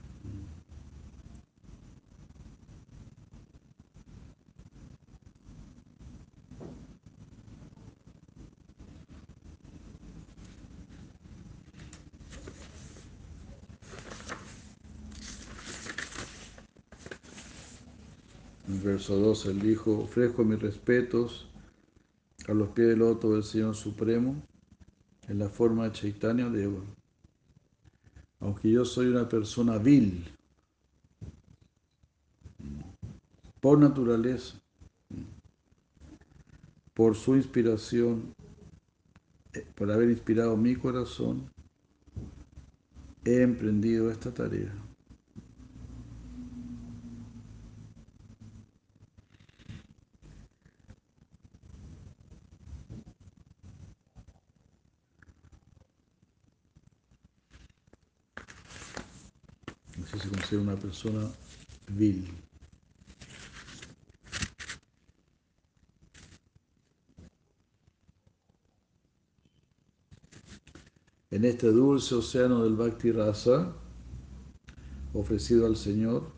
Verso 18.81 19.15
2 19.15 19.45
él 19.47 19.61
dijo, 19.61 19.99
ofrezco 19.99 20.43
mis 20.43 20.59
respetos 20.59 21.47
a 22.47 22.53
los 22.53 22.69
pies 22.69 22.89
del 22.89 22.99
loto 22.99 23.33
del 23.33 23.43
Señor 23.43 23.75
Supremo 23.75 24.35
en 25.27 25.39
la 25.39 25.49
forma 25.49 25.85
de 25.85 25.91
Chaitanya 25.93 26.49
Deva. 26.49 26.81
Aunque 28.39 28.71
yo 28.71 28.85
soy 28.85 29.07
una 29.07 29.29
persona 29.29 29.77
vil, 29.77 30.25
por 33.59 33.77
naturaleza, 33.77 34.59
por 36.93 37.15
su 37.15 37.35
inspiración, 37.35 38.33
por 39.75 39.91
haber 39.91 40.09
inspirado 40.09 40.57
mi 40.57 40.75
corazón, 40.75 41.49
he 43.23 43.41
emprendido 43.41 44.09
esta 44.09 44.33
tarea. 44.33 44.73
Así 60.51 60.57
se 60.57 60.57
considera 60.57 60.61
una 60.63 60.75
persona 60.75 61.31
vil. 61.87 62.27
En 71.29 71.45
este 71.45 71.67
dulce 71.71 72.15
océano 72.15 72.63
del 72.63 72.75
Bhakti 72.75 73.13
Rasa, 73.13 73.73
ofrecido 75.13 75.65
al 75.65 75.77
Señor, 75.77 76.29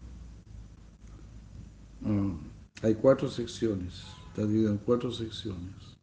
uh, 2.01 2.37
hay 2.83 2.93
cuatro 2.93 3.27
secciones, 3.29 4.03
está 4.27 4.45
dividido 4.45 4.71
en 4.71 4.77
cuatro 4.77 5.11
secciones, 5.11 5.97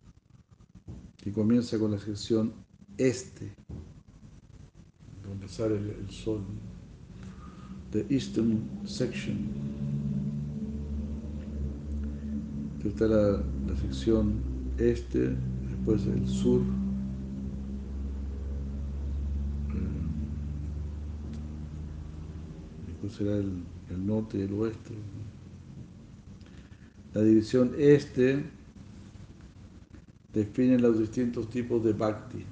que 1.17 1.33
comienza 1.33 1.79
con 1.79 1.93
la 1.93 1.99
sección 1.99 2.53
este, 2.99 3.55
donde 5.23 5.49
sale 5.49 5.77
el 5.77 6.11
sol, 6.11 6.45
the 7.91 8.05
eastern 8.09 8.69
section. 8.85 9.49
Está 12.85 13.07
la, 13.07 13.43
la 13.67 13.77
sección 13.81 14.35
este, 14.79 15.37
después 15.69 16.07
el 16.07 16.27
sur, 16.27 16.63
después 22.87 23.13
será 23.13 23.37
el, 23.37 23.63
el 23.91 24.07
norte 24.07 24.39
y 24.39 24.43
el 24.43 24.53
oeste. 24.55 24.95
La 27.13 27.23
división 27.23 27.73
este 27.77 28.45
define 30.33 30.79
los 30.79 30.99
distintos 30.99 31.51
tipos 31.51 31.83
de 31.85 31.93
bhakti. 31.93 32.45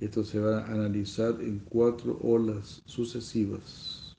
Esto 0.00 0.24
se 0.24 0.40
va 0.40 0.60
a 0.60 0.72
analizar 0.72 1.42
en 1.42 1.58
cuatro 1.58 2.18
olas 2.22 2.80
sucesivas. 2.86 4.16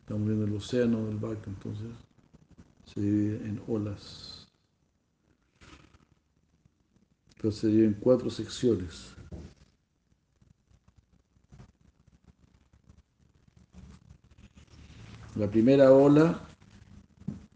Estamos 0.00 0.28
viendo 0.28 0.44
el 0.44 0.54
océano 0.54 1.06
del 1.06 1.16
barco, 1.16 1.44
entonces 1.46 1.88
se 2.84 3.00
divide 3.00 3.36
en 3.48 3.62
olas. 3.66 4.46
Entonces 7.36 7.60
se 7.62 7.68
divide 7.68 7.86
en 7.86 7.94
cuatro 7.94 8.28
secciones. 8.28 9.14
La 15.36 15.50
primera 15.50 15.90
ola 15.90 16.46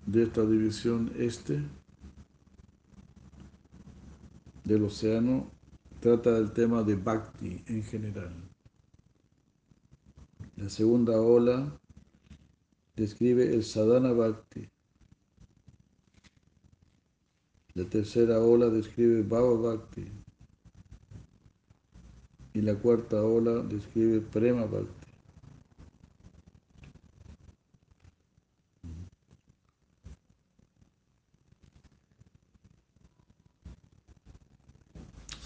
de 0.06 0.22
esta 0.22 0.40
división 0.46 1.12
este 1.18 1.62
del 4.64 4.84
océano 4.84 5.57
trata 6.00 6.32
del 6.32 6.52
tema 6.52 6.82
de 6.82 6.94
bhakti 6.94 7.62
en 7.66 7.82
general. 7.82 8.32
La 10.56 10.68
segunda 10.68 11.20
ola 11.20 11.80
describe 12.96 13.54
el 13.54 13.64
sadhana 13.64 14.12
bhakti. 14.12 14.68
La 17.74 17.84
tercera 17.88 18.40
ola 18.40 18.68
describe 18.68 19.22
bhava 19.22 19.54
bhakti. 19.54 20.10
Y 22.54 22.60
la 22.62 22.74
cuarta 22.74 23.22
ola 23.22 23.62
describe 23.62 24.20
prema 24.20 24.64
bhakti. 24.66 24.97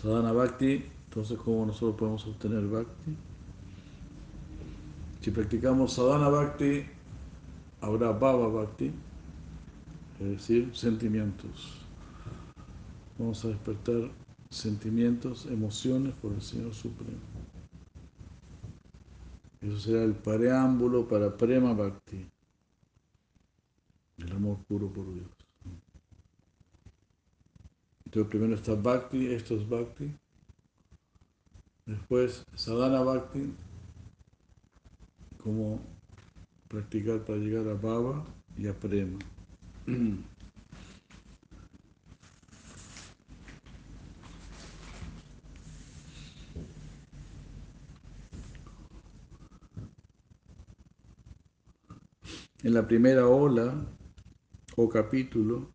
Sadhana 0.02 0.32
Bhakti, 0.32 0.84
entonces 1.04 1.38
¿cómo 1.38 1.64
nosotros 1.64 1.94
podemos 1.96 2.26
obtener 2.26 2.66
Bhakti? 2.66 3.16
Si 5.20 5.30
practicamos 5.30 5.92
Sadhana 5.92 6.28
Bhakti, 6.28 6.84
habrá 7.80 8.10
Bhava 8.10 8.48
Bhakti, 8.48 8.90
es 10.18 10.28
decir, 10.28 10.74
sentimientos. 10.74 11.86
Vamos 13.16 13.44
a 13.44 13.48
despertar 13.48 14.10
sentimientos, 14.50 15.46
emociones 15.46 16.14
por 16.14 16.32
el 16.32 16.42
Señor 16.42 16.74
Supremo. 16.74 17.20
Eso 19.60 19.78
será 19.78 20.02
el 20.02 20.14
preámbulo 20.14 21.06
para 21.06 21.36
Prema 21.36 21.74
Bhakti, 21.74 22.26
el 24.18 24.32
amor 24.32 24.58
puro 24.66 24.88
por 24.88 25.14
Dios. 25.14 25.41
Entonces 28.12 28.30
primero 28.30 28.54
está 28.56 28.74
Bhakti, 28.74 29.32
esto 29.32 29.54
es 29.54 29.66
Bhakti. 29.66 30.14
Después 31.86 32.44
Sadhana 32.54 33.00
Bhakti, 33.00 33.54
cómo 35.42 35.80
practicar 36.68 37.24
para 37.24 37.38
llegar 37.38 37.66
a 37.68 37.72
Bhava 37.72 38.22
y 38.58 38.66
a 38.66 38.78
Prema. 38.78 39.18
En 52.64 52.74
la 52.74 52.86
primera 52.86 53.26
ola 53.26 53.74
o 54.76 54.86
capítulo, 54.90 55.72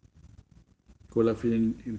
con 1.18 1.26
la, 1.26 1.36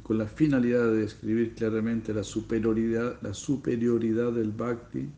con 0.05 0.17
la, 0.17 0.29
finalidad 0.29 0.85
de 0.93 0.99
describir 0.99 1.53
claramente 1.57 2.15
la 2.15 2.23
superioridad, 2.23 3.21
la 3.21 3.35
superioridad 3.35 4.31
del 4.31 4.53
bhakti 4.53 5.09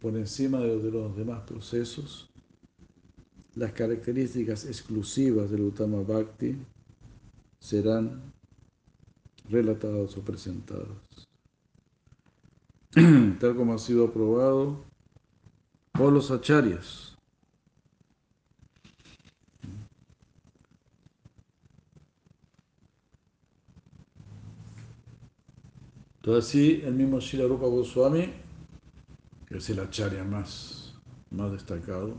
por 0.00 0.16
encima 0.16 0.58
de 0.58 0.66
los, 0.66 0.82
de 0.82 0.90
los 0.90 1.16
demás 1.16 1.42
procesos, 1.42 2.28
las 3.54 3.70
características 3.74 4.64
exclusivas 4.64 5.52
del 5.52 5.60
Uttama 5.60 6.02
Bhakti 6.02 6.56
serán 7.60 8.32
relatadas 9.48 10.16
o 10.16 10.22
presentadas. 10.22 11.28
Tal 12.90 13.54
como 13.54 13.74
ha 13.74 13.78
sido 13.78 14.06
aprobado 14.06 14.84
por 15.92 16.12
los 16.12 16.32
acharyas. 16.32 17.15
Entonces 26.26 26.48
así 26.48 26.82
el 26.84 26.94
mismo 26.94 27.20
Srila 27.20 27.46
Rupa 27.46 27.66
Goswami, 27.66 28.32
que 29.46 29.58
es 29.58 29.70
el 29.70 29.78
acharya 29.78 30.24
más, 30.24 30.92
más 31.30 31.52
destacado, 31.52 32.16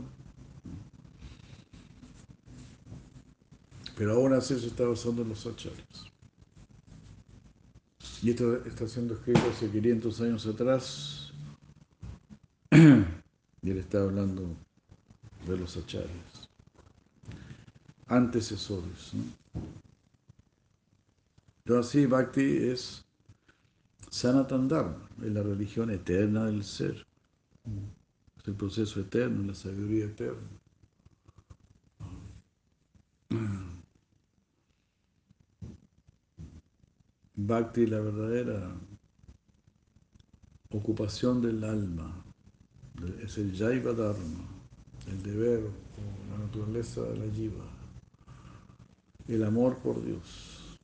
pero 3.94 4.14
aún 4.14 4.32
así 4.32 4.58
se 4.58 4.68
está 4.68 4.86
basando 4.86 5.20
en 5.20 5.28
los 5.28 5.46
acharyas. 5.46 6.06
Y 8.22 8.30
esto 8.30 8.64
está 8.64 8.88
siendo 8.88 9.12
escrito 9.12 9.42
hace 9.50 9.70
500 9.70 10.20
años 10.22 10.46
atrás, 10.46 11.32
y 12.70 13.70
él 13.70 13.76
está 13.76 14.00
hablando 14.00 14.56
de 15.46 15.58
los 15.58 15.76
acharyas, 15.76 16.48
antecesores. 18.06 19.12
¿no? 19.12 19.24
Entonces 21.66 21.90
así 21.90 22.06
Bhakti 22.06 22.56
es 22.68 23.04
Sanatan 24.10 24.68
Dharma, 24.68 25.08
es 25.22 25.32
la 25.32 25.42
religión 25.42 25.90
eterna 25.90 26.46
del 26.46 26.64
ser. 26.64 27.06
Es 28.38 28.48
el 28.48 28.54
proceso 28.54 29.00
eterno, 29.00 29.42
la 29.42 29.54
sabiduría 29.54 30.06
eterna. 30.06 30.48
Bhakti, 37.34 37.86
la 37.86 38.00
verdadera 38.00 38.74
ocupación 40.70 41.40
del 41.40 41.62
alma, 41.64 42.24
es 43.22 43.38
el 43.38 43.56
Jaiva 43.56 43.92
Dharma, 43.92 44.44
el 45.06 45.22
deber 45.22 45.60
o 45.60 46.32
la 46.32 46.38
naturaleza 46.44 47.02
de 47.02 47.16
la 47.16 47.32
Jiva, 47.32 47.64
el 49.28 49.44
amor 49.44 49.78
por 49.78 50.04
Dios. 50.04 50.78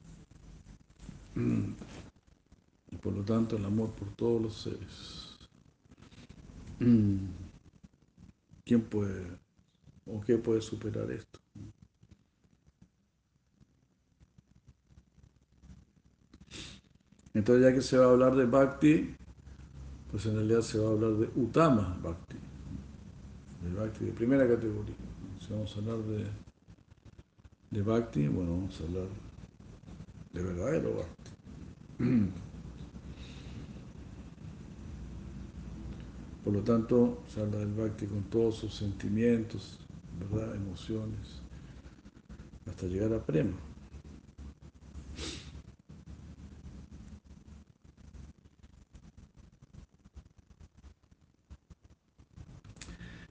Por 3.04 3.12
lo 3.12 3.22
tanto 3.22 3.58
el 3.58 3.64
amor 3.66 3.90
por 3.90 4.08
todos 4.16 4.40
los 4.40 4.54
seres. 4.62 5.36
¿Quién 8.64 8.80
puede 8.80 9.26
o 10.06 10.22
qué 10.22 10.38
puede 10.38 10.62
superar 10.62 11.10
esto? 11.10 11.38
Entonces 17.34 17.64
ya 17.64 17.74
que 17.74 17.82
se 17.82 17.98
va 17.98 18.06
a 18.06 18.10
hablar 18.10 18.34
de 18.36 18.46
Bhakti, 18.46 19.14
pues 20.10 20.24
en 20.24 20.36
realidad 20.36 20.62
se 20.62 20.78
va 20.78 20.88
a 20.88 20.92
hablar 20.92 21.10
de 21.10 21.28
Utama 21.38 21.98
Bhakti, 22.02 22.36
de 23.64 23.74
Bhakti 23.74 24.06
de 24.06 24.12
primera 24.12 24.48
categoría. 24.48 24.94
Si 25.40 25.52
vamos 25.52 25.76
a 25.76 25.78
hablar 25.80 25.98
de, 25.98 26.24
de 27.70 27.82
Bhakti, 27.82 28.28
bueno, 28.28 28.52
vamos 28.52 28.80
a 28.80 28.84
hablar 28.84 29.08
de 30.32 30.42
verdadero 30.42 30.94
Bhakti. 30.94 32.32
Por 36.44 36.52
lo 36.52 36.62
tanto, 36.62 37.22
se 37.26 37.40
habla 37.40 37.58
del 37.58 37.72
Bhakti 37.72 38.06
con 38.06 38.24
todos 38.24 38.56
sus 38.56 38.74
sentimientos, 38.74 39.78
¿verdad? 40.20 40.54
emociones, 40.54 41.42
hasta 42.66 42.86
llegar 42.86 43.14
a 43.14 43.24
Prema. 43.24 43.56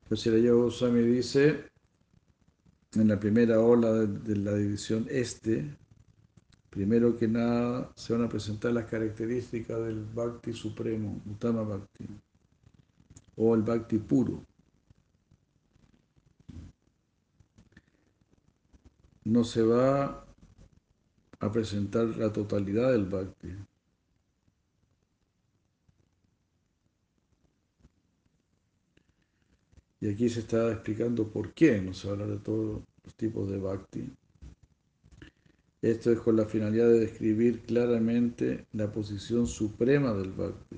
Entonces, 0.03 0.33
el 0.33 0.51
Goswami 0.51 1.01
dice, 1.01 1.65
en 2.95 3.07
la 3.07 3.19
primera 3.19 3.59
ola 3.59 3.93
de, 3.93 4.07
de 4.07 4.35
la 4.37 4.55
división 4.55 5.05
este, 5.09 5.77
primero 6.71 7.15
que 7.17 7.27
nada 7.27 7.91
se 7.95 8.13
van 8.13 8.23
a 8.23 8.29
presentar 8.29 8.73
las 8.73 8.85
características 8.85 9.79
del 9.85 10.03
Bhakti 10.03 10.53
supremo, 10.53 11.21
Uttama 11.27 11.61
Bhakti 11.63 12.07
o 13.35 13.55
el 13.55 13.61
bhakti 13.61 13.97
puro. 13.97 14.45
No 19.25 19.43
se 19.43 19.63
va 19.63 20.25
a 21.39 21.51
presentar 21.51 22.05
la 22.17 22.31
totalidad 22.31 22.91
del 22.91 23.05
bhakti. 23.05 23.49
Y 30.01 30.09
aquí 30.09 30.27
se 30.27 30.41
está 30.41 30.69
explicando 30.71 31.31
por 31.31 31.53
qué 31.53 31.81
no 31.81 31.93
se 31.93 32.07
va 32.07 32.11
a 32.11 32.15
hablar 32.15 32.37
de 32.37 32.43
todos 32.43 32.83
los 33.05 33.15
tipos 33.15 33.49
de 33.49 33.57
bhakti. 33.57 34.13
Esto 35.81 36.11
es 36.11 36.19
con 36.19 36.35
la 36.35 36.45
finalidad 36.45 36.87
de 36.89 36.99
describir 36.99 37.61
claramente 37.61 38.67
la 38.73 38.91
posición 38.91 39.47
suprema 39.47 40.13
del 40.13 40.31
bhakti. 40.31 40.77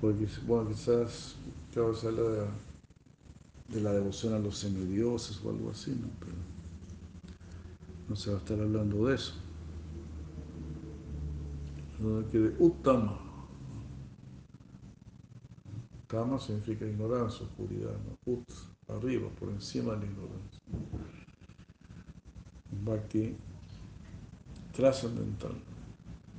Porque 0.00 0.26
bueno, 0.46 0.70
quizás 0.70 1.36
claro, 1.72 1.94
se 1.94 2.08
habla 2.08 2.22
de, 2.22 2.46
de, 3.68 3.80
la 3.82 3.92
devoción 3.92 4.32
a 4.34 4.38
los 4.38 4.56
semidioses 4.56 5.44
o 5.44 5.50
algo 5.50 5.70
así, 5.70 5.90
¿no? 5.90 6.08
Pero 6.18 6.32
no 8.08 8.16
se 8.16 8.30
va 8.30 8.36
a 8.36 8.40
estar 8.40 8.58
hablando 8.58 9.06
de 9.06 9.14
eso. 9.14 9.34
Que 12.32 12.38
de 12.38 12.56
Uttama. 12.58 13.18
Tama 16.06 16.40
significa 16.40 16.86
ignorancia, 16.86 17.46
oscuridad. 17.46 17.92
¿no? 17.92 18.32
Ut, 18.32 18.48
arriba, 18.88 19.28
por 19.38 19.50
encima 19.50 19.92
de 19.94 20.06
la 20.06 20.06
ignorancia. 20.06 20.60
Bhakti 22.84 23.36
trascendental. 24.72 25.52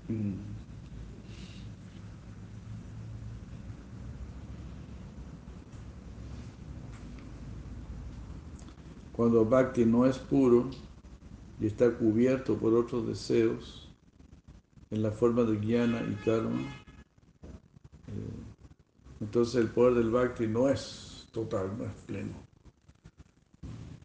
Mm. 0.09 0.60
Cuando 9.11 9.45
bhakti 9.45 9.85
no 9.85 10.05
es 10.05 10.17
puro 10.17 10.69
y 11.59 11.67
está 11.67 11.91
cubierto 11.91 12.57
por 12.57 12.73
otros 12.73 13.07
deseos, 13.07 13.89
en 14.89 15.03
la 15.03 15.11
forma 15.11 15.43
de 15.43 15.57
jnana 15.57 16.01
y 16.01 16.15
karma, 16.25 16.61
eh, 18.07 18.43
entonces 19.21 19.55
el 19.55 19.69
poder 19.69 19.95
del 19.95 20.09
bhakti 20.09 20.47
no 20.47 20.69
es 20.69 21.27
total, 21.31 21.77
no 21.77 21.85
es 21.85 21.93
pleno. 22.05 22.33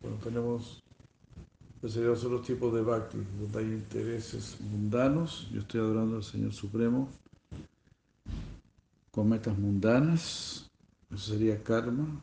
Cuando 0.00 0.18
tenemos 0.22 0.82
serían 1.88 2.12
otros 2.12 2.42
tipos 2.42 2.74
de 2.74 2.82
bhakti, 2.82 3.18
donde 3.40 3.58
hay 3.58 3.64
intereses 3.66 4.60
mundanos, 4.60 5.48
yo 5.52 5.60
estoy 5.60 5.80
adorando 5.80 6.16
al 6.16 6.24
Señor 6.24 6.52
Supremo, 6.52 7.08
con 9.10 9.28
metas 9.28 9.56
mundanas, 9.56 10.70
eso 11.10 11.32
sería 11.32 11.62
karma. 11.62 12.22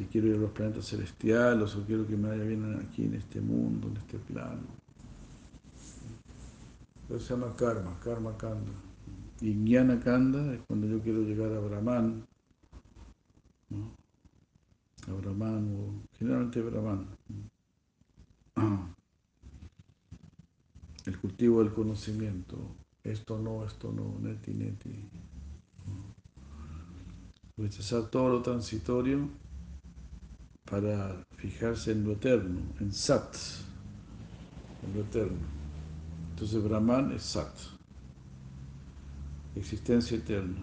Si 0.00 0.06
quiero 0.06 0.28
ir 0.28 0.36
a 0.36 0.38
los 0.38 0.52
planetas 0.52 0.86
celestiales 0.86 1.76
o 1.76 1.84
quiero 1.84 2.06
que 2.06 2.16
me 2.16 2.30
vaya 2.30 2.42
bien 2.42 2.80
aquí 2.88 3.04
en 3.04 3.16
este 3.16 3.38
mundo, 3.38 3.86
en 3.88 3.98
este 3.98 4.18
plano. 4.18 4.62
Eso 7.10 7.20
se 7.20 7.34
llama 7.34 7.54
karma, 7.54 8.00
karma 8.02 8.34
kanda. 8.38 8.72
Y 9.42 9.52
jnana 9.52 10.00
kanda 10.00 10.54
es 10.54 10.60
cuando 10.66 10.86
yo 10.86 11.02
quiero 11.02 11.20
llegar 11.20 11.52
a 11.52 11.60
Brahman, 11.60 12.26
a 15.06 15.12
Brahman 15.12 15.76
o 15.76 15.92
generalmente 16.18 16.62
Brahman. 16.62 17.06
El 21.04 21.18
cultivo 21.18 21.62
del 21.62 21.74
conocimiento. 21.74 22.56
Esto 23.04 23.38
no, 23.38 23.66
esto 23.66 23.92
no, 23.92 24.18
neti, 24.18 24.54
neti. 24.54 25.10
Rechazar 27.58 28.08
todo 28.08 28.30
lo 28.30 28.40
transitorio 28.40 29.49
para 30.70 31.22
fijarse 31.36 31.92
en 31.92 32.04
lo 32.04 32.12
eterno, 32.12 32.60
en 32.80 32.92
Sat, 32.92 33.36
en 34.82 34.94
lo 34.94 35.00
eterno. 35.00 35.38
Entonces 36.30 36.62
Brahman 36.62 37.12
es 37.12 37.22
Sat, 37.22 37.54
existencia 39.54 40.16
eterna. 40.16 40.60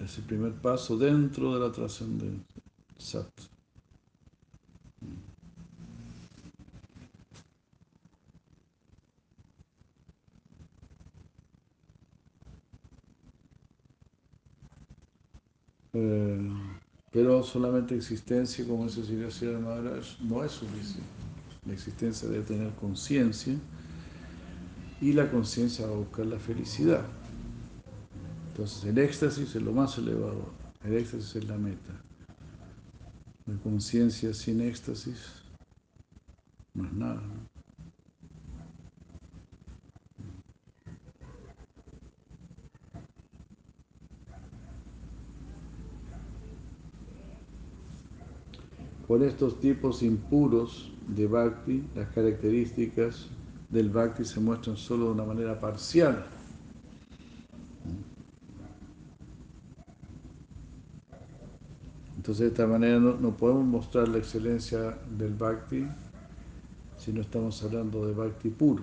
Es 0.00 0.18
el 0.18 0.24
primer 0.24 0.52
paso 0.60 0.98
dentro 0.98 1.54
de 1.54 1.60
la 1.66 1.72
trascendencia, 1.72 2.44
Sat. 2.98 3.30
Eh, 15.94 16.67
pero 17.18 17.42
solamente 17.42 17.96
existencia, 17.96 18.64
como 18.64 18.86
dice 18.86 19.02
Sri 19.32 19.48
Maharaj, 19.48 20.20
no 20.20 20.44
es 20.44 20.52
suficiente. 20.52 21.02
La 21.66 21.72
existencia 21.72 22.28
debe 22.28 22.44
tener 22.44 22.72
conciencia 22.76 23.56
y 25.00 25.12
la 25.12 25.28
conciencia 25.28 25.84
va 25.88 25.94
a 25.94 25.96
buscar 25.96 26.26
la 26.26 26.38
felicidad. 26.38 27.04
Entonces 28.50 28.84
el 28.84 28.98
éxtasis 28.98 29.52
es 29.52 29.60
lo 29.60 29.72
más 29.72 29.98
elevado, 29.98 30.52
el 30.84 30.94
éxtasis 30.94 31.34
es 31.34 31.48
la 31.48 31.58
meta. 31.58 32.00
La 33.46 33.56
conciencia 33.64 34.32
sin 34.32 34.60
éxtasis 34.60 35.18
no 36.72 36.84
es 36.84 36.92
nada. 36.92 37.20
¿no? 37.20 37.57
Por 49.08 49.22
estos 49.22 49.58
tipos 49.58 50.02
impuros 50.02 50.92
de 51.08 51.26
bhakti, 51.26 51.82
las 51.94 52.08
características 52.10 53.28
del 53.70 53.88
bhakti 53.88 54.22
se 54.22 54.38
muestran 54.38 54.76
solo 54.76 55.06
de 55.06 55.12
una 55.12 55.24
manera 55.24 55.58
parcial. 55.58 56.26
Entonces 62.18 62.40
de 62.40 62.46
esta 62.48 62.66
manera 62.66 63.00
no, 63.00 63.34
podemos 63.34 63.64
mostrar 63.64 64.08
la 64.08 64.18
excelencia 64.18 64.98
del 65.16 65.32
bhakti 65.32 65.86
si 66.98 67.10
no 67.10 67.22
estamos 67.22 67.62
hablando 67.62 68.06
de 68.06 68.12
bhakti 68.12 68.50
puro. 68.50 68.82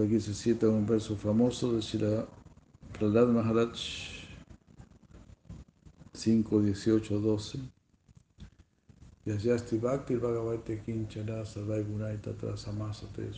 aquí 0.00 0.20
se 0.20 0.32
cita 0.32 0.68
un 0.68 0.86
verso 0.86 1.16
famoso 1.16 1.72
de 1.72 1.80
Shira 1.80 2.24
Prahlad 2.98 3.30
Maharaj 3.30 3.78
5, 6.14 6.50
18, 6.50 7.20
12. 7.20 7.60
Yasyasti 9.24 9.78
Bhakti 9.80 10.16
Bhagavate 10.16 10.82
Kinchana 10.84 11.44
Sarvai 11.46 11.84
Gunai 11.84 12.18
Tatra 12.18 12.56
Samasate. 12.56 13.32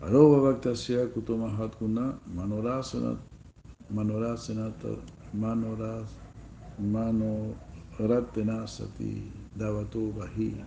Aroba 0.00 0.54
Bhaktasya 0.54 1.08
Kutomahat 1.08 1.78
Guna 1.78 2.18
Manorasana 2.34 3.18
Manorasanata 3.92 4.98
Manoras 5.36 6.08
Manoratena 6.80 8.66
Sati 8.66 9.30
Davato 9.54 10.12
Bahi. 10.14 10.64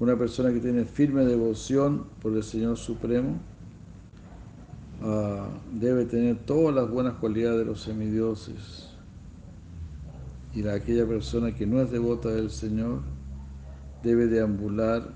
Una 0.00 0.16
persona 0.16 0.52
que 0.52 0.58
tiene 0.58 0.84
firme 0.84 1.24
devoción 1.24 2.08
por 2.20 2.32
el 2.34 2.42
Señor 2.42 2.76
Supremo 2.76 3.38
Uh, 5.00 5.46
debe 5.78 6.06
tener 6.06 6.44
todas 6.44 6.74
las 6.74 6.90
buenas 6.90 7.14
cualidades 7.14 7.60
de 7.60 7.64
los 7.64 7.80
semidioses. 7.82 8.88
Y 10.52 10.62
la, 10.62 10.74
aquella 10.74 11.06
persona 11.06 11.54
que 11.54 11.66
no 11.66 11.80
es 11.80 11.90
devota 11.90 12.30
del 12.30 12.50
Señor 12.50 13.02
debe 14.02 14.26
deambular 14.26 15.14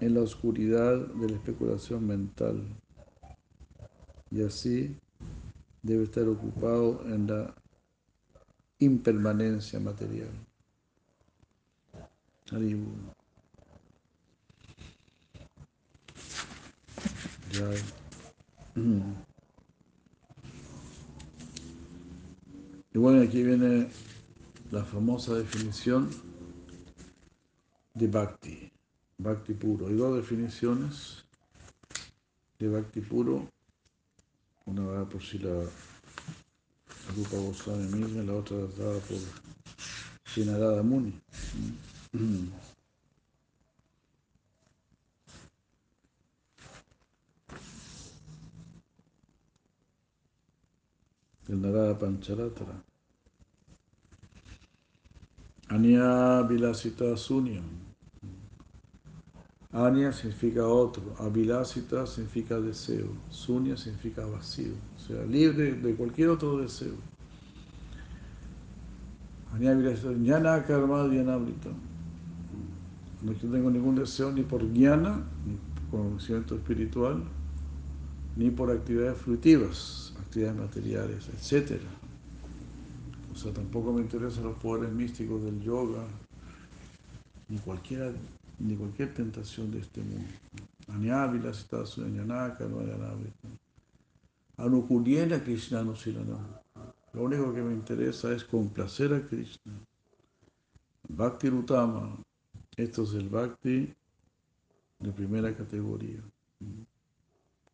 en 0.00 0.14
la 0.14 0.20
oscuridad 0.20 0.96
de 0.96 1.28
la 1.28 1.34
especulación 1.34 2.06
mental. 2.06 2.62
Y 4.30 4.42
así 4.42 4.96
debe 5.82 6.04
estar 6.04 6.28
ocupado 6.28 7.02
en 7.06 7.26
la 7.26 7.54
impermanencia 8.78 9.80
material. 9.80 10.30
Y 22.92 22.98
bueno, 22.98 23.22
aquí 23.22 23.42
viene 23.42 23.88
la 24.70 24.84
famosa 24.84 25.34
definición 25.34 26.08
de 27.94 28.06
Bhakti, 28.06 28.72
Bhakti 29.18 29.54
puro. 29.54 29.88
Hay 29.88 29.94
dos 29.94 30.16
definiciones 30.16 31.24
de 32.58 32.68
Bhakti 32.68 33.00
puro, 33.00 33.48
una 34.66 34.86
dada 34.86 35.08
por 35.08 35.22
si 35.22 35.38
la 35.38 35.62
Rupa 37.16 37.36
Goswami 37.36 37.96
misma 37.96 38.22
la 38.22 38.34
otra 38.34 38.56
dada 38.56 38.98
por 39.00 39.18
Shinarada 40.24 40.82
Muni. 40.82 41.12
Del 51.50 51.60
Narada 51.60 51.98
Pancharatra. 51.98 52.84
Anya 55.68 56.42
Vilasita 56.42 57.16
Sunya. 57.16 57.60
Anya 59.72 60.12
significa 60.12 60.66
otro, 60.66 61.14
Avilasita 61.18 62.06
significa 62.06 62.60
deseo, 62.60 63.08
Sunya 63.30 63.76
significa 63.76 64.24
vacío, 64.26 64.74
o 64.96 64.98
sea, 64.98 65.24
libre 65.24 65.74
de 65.74 65.94
cualquier 65.94 66.28
otro 66.30 66.58
deseo. 66.58 66.94
Anya 69.52 69.74
Vilasita, 69.74 70.10
Jnana 70.10 70.64
Karma 70.64 71.04
Dhyanamrita. 71.04 71.70
No 73.22 73.32
tengo 73.32 73.70
ningún 73.70 73.96
deseo 73.96 74.32
ni 74.32 74.42
por 74.42 74.62
jnana, 74.62 75.24
ni 75.44 75.56
por 75.90 76.00
conocimiento 76.00 76.54
espiritual, 76.54 77.22
ni 78.36 78.50
por 78.50 78.70
actividades 78.70 79.18
fruitivas, 79.18 80.09
actividades 80.30 80.56
materiales, 80.60 81.28
etc. 81.28 81.80
O 83.32 83.36
sea, 83.36 83.52
tampoco 83.52 83.92
me 83.92 84.02
interesan 84.02 84.44
los 84.44 84.56
poderes 84.58 84.92
místicos 84.92 85.42
del 85.42 85.60
yoga, 85.60 86.04
ni 87.48 87.58
cualquiera, 87.58 88.12
ni 88.60 88.76
cualquier 88.76 89.12
tentación 89.12 89.72
de 89.72 89.80
este 89.80 90.00
mundo. 90.00 90.30
Anyávila, 90.86 91.50
está 91.50 91.84
su 91.84 92.06
Yanaka, 92.06 92.66
no. 92.66 92.78
Anukuliena 94.56 95.42
Krishna 95.42 95.82
no. 95.82 95.94
Lo 97.12 97.22
único 97.24 97.52
que 97.52 97.62
me 97.62 97.72
interesa 97.72 98.32
es 98.32 98.44
complacer 98.44 99.12
a 99.12 99.26
Krishna. 99.26 99.72
Bhakti 101.08 101.48
Rutama. 101.48 102.16
Esto 102.76 103.02
es 103.02 103.14
el 103.14 103.28
Bhakti 103.28 103.92
de 105.00 105.12
primera 105.12 105.52
categoría. 105.56 106.20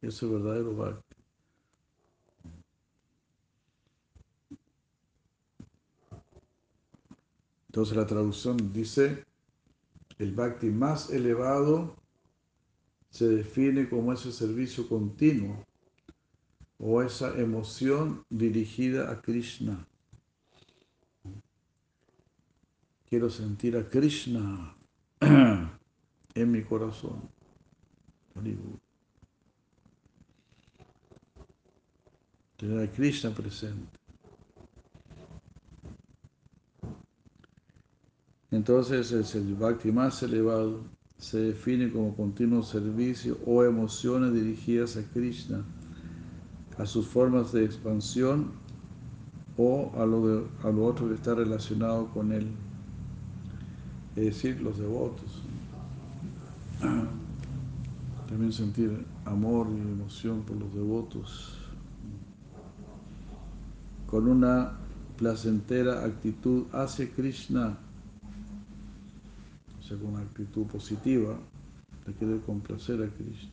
Ese 0.01 0.25
es 0.25 0.33
verdadero 0.33 0.75
Bhakti. 0.75 1.06
Entonces 7.77 7.95
la 7.99 8.07
traducción 8.07 8.73
dice, 8.73 9.27
el 10.19 10.33
Bhakti 10.33 10.71
más 10.71 11.11
elevado 11.11 11.95
se 13.11 13.29
define 13.29 13.87
como 13.91 14.15
ese 14.15 14.33
servicio 14.33 14.89
continuo 14.89 15.63
o 16.79 17.03
esa 17.03 17.39
emoción 17.39 18.25
dirigida 18.31 19.11
a 19.11 19.21
Krishna. 19.21 19.87
Quiero 23.11 23.29
sentir 23.29 23.77
a 23.77 23.87
Krishna 23.91 24.75
en 25.21 26.51
mi 26.51 26.63
corazón. 26.63 27.29
Tener 32.57 32.89
a 32.89 32.91
Krishna 32.91 33.35
presente. 33.35 34.06
Entonces 38.51 39.11
es 39.11 39.35
el 39.35 39.55
bhakti 39.55 39.91
más 39.91 40.23
elevado, 40.23 40.81
se 41.19 41.39
define 41.39 41.91
como 41.91 42.15
continuo 42.15 42.63
servicio 42.63 43.39
o 43.45 43.65
emociones 43.65 44.33
dirigidas 44.35 44.97
a 44.97 45.03
Krishna, 45.13 45.65
a 46.79 46.87
sus 46.87 47.07
formas 47.07 47.53
de 47.53 47.65
expansión 47.65 48.53
o 49.57 49.91
a 49.97 50.07
lo, 50.07 50.27
de, 50.27 50.47
a 50.63 50.71
lo 50.71 50.85
otro 50.85 51.09
que 51.09 51.15
está 51.15 51.35
relacionado 51.35 52.07
con 52.09 52.31
él, 52.33 52.47
es 54.15 54.27
decir, 54.27 54.61
los 54.61 54.79
devotos. 54.79 55.43
También 58.29 58.53
sentir 58.53 59.05
amor 59.25 59.67
y 59.71 59.81
emoción 59.81 60.43
por 60.43 60.57
los 60.57 60.73
devotos, 60.73 61.55
con 64.07 64.29
una 64.29 64.73
placentera 65.17 66.05
actitud 66.05 66.65
hacia 66.73 67.11
Krishna 67.11 67.79
sea, 69.87 69.97
con 69.99 70.15
una 70.15 70.23
actitud 70.23 70.67
positiva 70.67 71.39
de 72.07 72.15
querer 72.15 72.41
complacer 72.41 73.03
a 73.03 73.09
Krishna. 73.09 73.51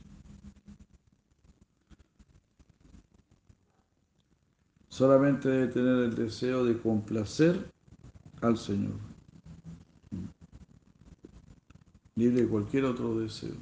Solamente 4.90 5.50
debe 5.50 5.68
tener 5.68 6.04
el 6.04 6.16
deseo 6.16 6.64
de 6.66 6.78
complacer 6.78 7.72
al 8.42 8.58
Señor, 8.58 8.94
libre 12.16 12.42
de 12.44 12.48
cualquier 12.48 12.86
otro 12.86 13.20
deseo. 13.20 13.56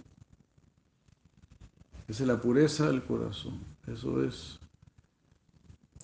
Esa 2.07 2.23
es 2.23 2.27
la 2.27 2.41
pureza 2.41 2.88
del 2.88 3.03
corazón, 3.03 3.60
eso 3.88 4.22
es 4.23 4.60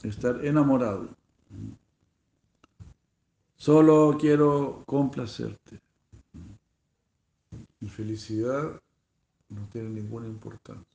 estar 0.04 0.46
enamorado. 0.46 1.10
Solo 3.58 4.18
quiero 4.18 4.84
complacerte. 4.86 5.87
Mi 7.80 7.90
felicidad 7.90 8.82
no 9.50 9.68
tiene 9.72 9.90
ninguna 9.90 10.28
importancia. 10.28 10.86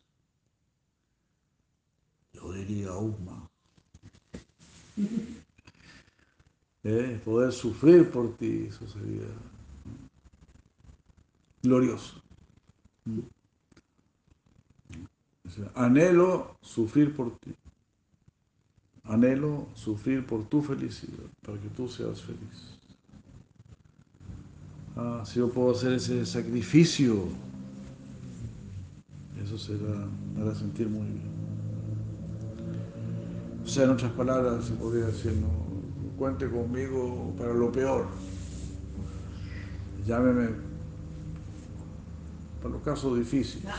Yo 2.32 2.52
diría 2.52 2.90
aún 2.90 3.16
más. 3.24 3.48
¿Eh? 6.84 7.20
Poder 7.24 7.52
sufrir 7.52 8.10
por 8.10 8.36
ti, 8.36 8.66
eso 8.68 8.88
sería 8.88 9.28
glorioso. 11.62 12.20
O 15.44 15.50
sea, 15.50 15.70
anhelo 15.74 16.56
sufrir 16.60 17.14
por 17.14 17.38
ti. 17.38 17.54
Anhelo 19.04 19.68
sufrir 19.74 20.26
por 20.26 20.44
tu 20.48 20.62
felicidad, 20.62 21.26
para 21.42 21.58
que 21.60 21.68
tú 21.68 21.88
seas 21.88 22.22
feliz. 22.22 22.78
Ah, 24.96 25.22
si 25.24 25.38
yo 25.38 25.48
puedo 25.48 25.70
hacer 25.70 25.94
ese 25.94 26.26
sacrificio, 26.26 27.24
eso 29.42 29.56
será, 29.56 30.06
me 30.34 30.42
hará 30.42 30.54
sentir 30.54 30.88
muy 30.88 31.06
bien. 31.06 31.32
O 33.64 33.66
sea, 33.66 33.84
en 33.84 33.90
otras 33.90 34.12
palabras, 34.12 34.66
se 34.66 34.74
podría 34.74 35.06
decir, 35.06 35.32
cuente 36.18 36.48
conmigo 36.48 37.34
para 37.38 37.54
lo 37.54 37.72
peor. 37.72 38.06
Llámeme 40.06 40.50
para 42.60 42.74
los 42.74 42.82
casos 42.82 43.18
difíciles. 43.18 43.72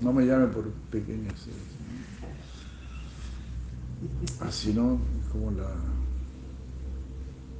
No 0.00 0.14
me 0.14 0.24
llame 0.24 0.46
por 0.46 0.70
pequeñas. 0.90 1.46
Así 4.40 4.72
no, 4.72 4.98
como 5.30 5.50
la, 5.50 5.68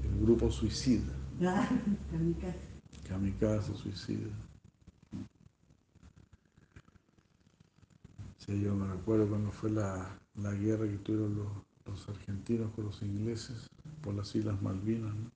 el 0.02 0.24
grupo 0.24 0.50
suicida. 0.50 1.19
Kamikaze. 1.40 2.58
Kamikaze, 3.08 3.74
suicida. 3.74 4.28
Sí, 8.36 8.60
yo 8.60 8.74
me 8.74 8.86
recuerdo 8.86 9.26
cuando 9.26 9.50
fue 9.50 9.70
la, 9.70 10.18
la 10.34 10.52
guerra 10.52 10.86
que 10.86 10.98
tuvieron 10.98 11.36
los, 11.36 11.48
los, 11.86 12.08
argentinos 12.10 12.70
con 12.72 12.84
los 12.84 13.00
ingleses 13.00 13.70
por 14.02 14.14
las 14.14 14.34
Islas 14.34 14.60
Malvinas. 14.60 15.14
¿no? 15.14 15.30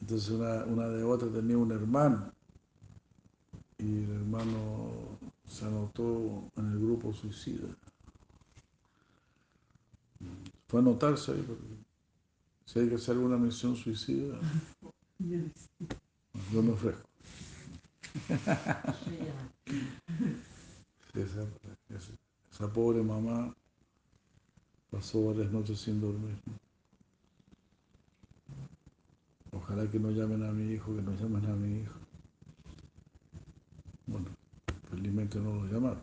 Entonces 0.00 0.30
una, 0.30 0.64
una 0.64 0.88
devota 0.88 1.30
tenía 1.30 1.58
un 1.58 1.70
hermano 1.70 2.32
y 3.78 4.02
el 4.02 4.10
hermano 4.10 5.18
se 5.46 5.64
anotó 5.64 6.50
en 6.56 6.72
el 6.72 6.78
grupo 6.80 7.12
suicida. 7.12 7.68
Fue 10.66 10.80
a 10.80 10.82
anotarse 10.82 11.30
ahí 11.30 11.44
porque 11.46 11.85
si 12.66 12.80
hay 12.80 12.88
que 12.88 12.96
hacer 12.96 13.14
alguna 13.14 13.36
misión 13.36 13.76
suicida, 13.76 14.38
yo 16.52 16.62
me 16.62 16.72
ofrezco. 16.72 17.08
Esa, 21.14 21.46
esa, 22.50 22.72
pobre 22.72 23.02
mamá 23.02 23.54
pasó 24.90 25.26
varias 25.26 25.50
noches 25.50 25.80
sin 25.80 26.00
dormir. 26.00 26.36
Ojalá 29.52 29.90
que 29.90 29.98
no 29.98 30.10
llamen 30.10 30.44
a 30.44 30.52
mi 30.52 30.74
hijo, 30.74 30.94
que 30.94 31.02
no 31.02 31.12
llamen 31.14 31.46
a 31.46 31.54
mi 31.54 31.80
hijo. 31.80 31.94
Bueno, 34.06 34.26
felizmente 34.90 35.38
no 35.38 35.54
lo 35.54 35.64
llamaron. 35.72 36.02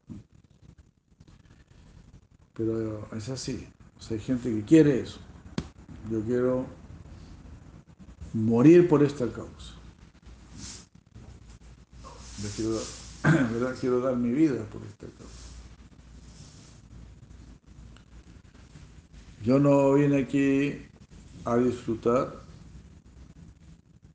Pero 2.55 3.07
es 3.13 3.29
así. 3.29 3.67
O 3.97 4.01
sea, 4.01 4.17
hay 4.17 4.23
gente 4.23 4.49
que 4.49 4.63
quiere 4.63 5.01
eso. 5.01 5.19
Yo 6.11 6.21
quiero 6.21 6.65
morir 8.33 8.87
por 8.87 9.03
esta 9.03 9.25
causa. 9.31 9.73
Yo 12.41 12.49
quiero, 12.55 12.79
¿verdad? 13.51 13.75
quiero 13.79 14.01
dar 14.01 14.15
mi 14.17 14.31
vida 14.31 14.63
por 14.65 14.81
esta 14.83 15.07
causa. 15.17 15.43
Yo 19.43 19.59
no 19.59 19.93
vine 19.93 20.21
aquí 20.21 20.85
a 21.45 21.57
disfrutar, 21.57 22.43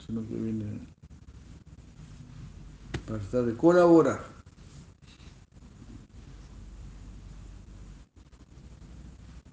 sino 0.06 0.26
que 0.26 0.34
vine 0.34 0.64
para 3.06 3.18
tratar 3.20 3.44
de 3.44 3.56
colaborar. 3.56 4.24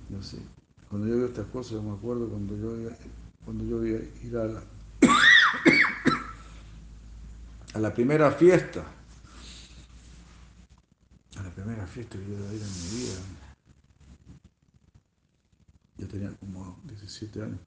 Yo 0.10 0.24
sé. 0.24 0.55
Cuando 0.90 1.08
yo 1.08 1.18
veo 1.18 1.28
estas 1.28 1.46
cosas, 1.48 1.74
yo 1.74 1.84
me 1.84 1.96
acuerdo 1.96 2.30
cuando 2.30 2.56
yo 2.56 2.76
cuando 3.44 3.64
yo 3.64 3.86
iba 3.86 4.00
a 4.00 4.04
ir 4.26 4.38
a 4.38 4.46
la, 4.46 4.64
a 7.74 7.80
la 7.80 7.94
primera 7.94 8.32
fiesta. 8.32 8.84
A 11.38 11.44
la 11.44 11.52
primera 11.52 11.86
fiesta 11.86 12.18
que 12.18 12.26
yo 12.26 12.34
iba 12.34 12.50
a 12.50 12.54
ir 12.54 12.62
en 12.62 12.68
mi 12.68 12.98
vida. 12.98 13.14
Yo 15.98 16.08
tenía 16.08 16.32
como 16.38 16.80
17 16.86 17.44
años. 17.44 17.60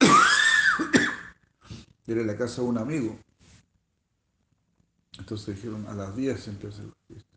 Era 2.06 2.20
en 2.20 2.26
la 2.26 2.36
casa 2.36 2.62
de 2.62 2.68
un 2.68 2.78
amigo. 2.78 3.16
Entonces 5.18 5.56
dijeron, 5.56 5.86
a 5.86 5.94
las 5.94 6.16
10 6.16 6.48
empieza 6.48 6.82
la 6.82 6.92
fiesta. 7.06 7.28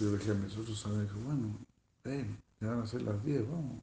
Yo 0.00 0.12
dije 0.12 0.32
a 0.32 0.34
mis 0.34 0.56
otros 0.56 0.84
bueno, 1.24 1.56
ven, 2.04 2.36
ya 2.64 2.70
van 2.70 2.80
a 2.80 2.86
ser 2.86 3.02
las 3.02 3.22
10, 3.24 3.46
vamos. 3.50 3.82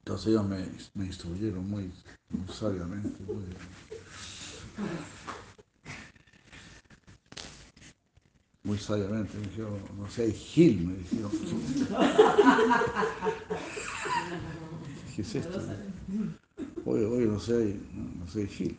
Entonces 0.00 0.26
ellos 0.28 0.44
me, 0.46 0.66
me 0.94 1.06
instruyeron 1.06 1.68
muy, 1.68 1.92
muy 2.30 2.48
sabiamente. 2.48 3.22
Muy, 3.24 3.44
muy 8.64 8.78
sabiamente. 8.78 9.38
Me 9.38 9.46
dijeron, 9.46 9.80
no 9.96 10.10
sé, 10.10 10.32
Gil, 10.32 10.86
me 10.86 10.94
dijeron. 10.96 11.30
¿Qué 15.14 15.22
es 15.22 15.34
esto? 15.34 15.62
Oye, 16.84 17.06
oye, 17.06 17.26
no 17.26 17.38
sé, 17.40 17.80
no, 17.94 18.24
no 18.24 18.28
sé, 18.28 18.46
Gil. 18.48 18.76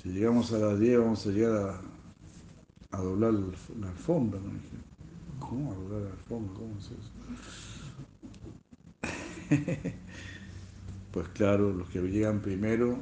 Si 0.00 0.08
llegamos 0.08 0.52
a 0.52 0.58
las 0.58 0.80
10 0.80 0.98
vamos 0.98 1.26
a 1.26 1.30
llegar 1.30 1.68
a, 1.68 1.80
a 2.92 2.98
doblar 2.98 3.32
la, 3.32 3.88
alfombra. 3.88 4.40
Me 4.40 4.54
dijeron. 4.54 4.84
¿Cómo 5.38 5.72
a 5.72 5.74
doblar 5.74 6.02
la 6.02 6.10
alfombra? 6.10 6.54
¿Cómo 6.54 6.76
es 6.78 6.90
eso? 6.90 7.10
pues 11.12 11.28
claro, 11.28 11.72
los 11.72 11.88
que 11.88 12.00
llegan 12.00 12.40
primero 12.40 12.98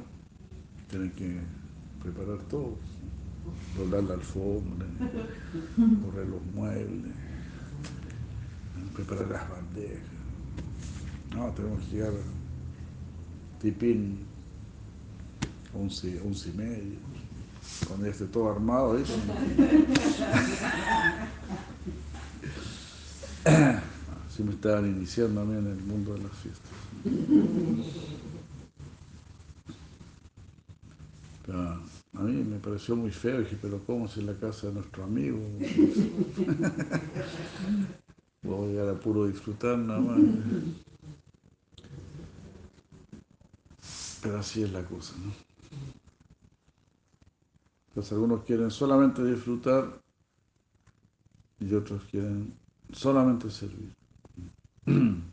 tienen 0.89 1.11
que 1.11 1.39
preparar 2.01 2.39
todo. 2.43 2.77
Doblar 3.77 4.03
la 4.03 4.13
alfombra, 4.15 4.85
correr 6.05 6.27
los 6.27 6.45
muebles, 6.53 7.11
preparar 8.95 9.27
las 9.27 9.49
bandejas. 9.49 10.03
No, 11.35 11.51
tenemos 11.53 11.83
que 11.85 11.95
llegar 11.95 12.13
tipín 13.59 14.19
11, 15.73 16.21
11 16.21 16.49
y 16.49 16.53
medio, 16.53 16.97
cuando 17.87 18.05
ya 18.05 18.11
esté 18.11 18.25
todo 18.25 18.51
armado. 18.51 18.95
¿viste? 18.95 19.13
Así 24.27 24.43
me 24.43 24.51
estaban 24.51 24.85
iniciando 24.85 25.41
a 25.41 25.45
mí 25.45 25.57
en 25.57 25.67
el 25.67 25.83
mundo 25.83 26.13
de 26.13 26.19
las 26.19 26.31
fiestas. 26.33 26.71
Pero 31.45 31.59
a 31.61 32.21
mí 32.21 32.43
me 32.43 32.59
pareció 32.59 32.95
muy 32.95 33.11
feo, 33.11 33.39
dije, 33.39 33.57
pero 33.61 33.83
¿cómo 33.85 34.07
si 34.07 34.19
es 34.19 34.25
la 34.25 34.35
casa 34.35 34.67
de 34.67 34.73
nuestro 34.73 35.03
amigo? 35.03 35.39
Voy 38.43 38.65
a 38.65 38.71
llegar 38.71 38.89
a 38.89 38.99
puro 38.99 39.25
disfrutar 39.27 39.77
nada 39.77 39.99
más. 39.99 40.19
Pero 44.21 44.37
así 44.37 44.63
es 44.63 44.71
la 44.71 44.83
cosa, 44.83 45.15
¿no? 45.23 45.48
Pues 47.93 48.11
algunos 48.11 48.43
quieren 48.43 48.71
solamente 48.71 49.23
disfrutar 49.23 50.01
y 51.59 51.73
otros 51.73 52.03
quieren 52.05 52.53
solamente 52.91 53.49
servir. 53.49 53.93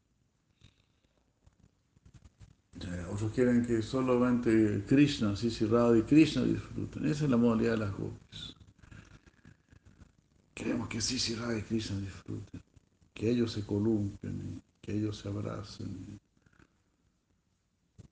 Otros 3.10 3.32
quieren 3.32 3.64
que 3.64 3.80
solamente 3.80 4.84
Krishna, 4.86 5.34
Sisi 5.34 5.64
Radha 5.64 5.96
y 5.96 6.02
Krishna 6.02 6.42
disfruten. 6.42 7.06
Esa 7.06 7.24
es 7.24 7.30
la 7.30 7.38
modalidad 7.38 7.72
de 7.72 7.78
las 7.78 7.92
gopis. 7.96 8.54
Queremos 10.52 10.88
que 10.88 11.00
Sisi 11.00 11.34
Radha 11.34 11.58
y 11.58 11.62
Krishna 11.62 11.98
disfruten, 11.98 12.62
que 13.14 13.30
ellos 13.30 13.52
se 13.52 13.64
columpen, 13.64 14.62
que 14.82 14.92
ellos 14.92 15.16
se 15.16 15.28
abracen 15.28 16.20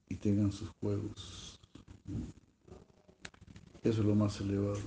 y 0.09 0.17
tengan 0.17 0.51
sus 0.51 0.71
juegos. 0.81 1.61
Eso 3.85 4.01
es 4.01 4.07
lo 4.07 4.15
más 4.15 4.41
elevado. 4.41 4.79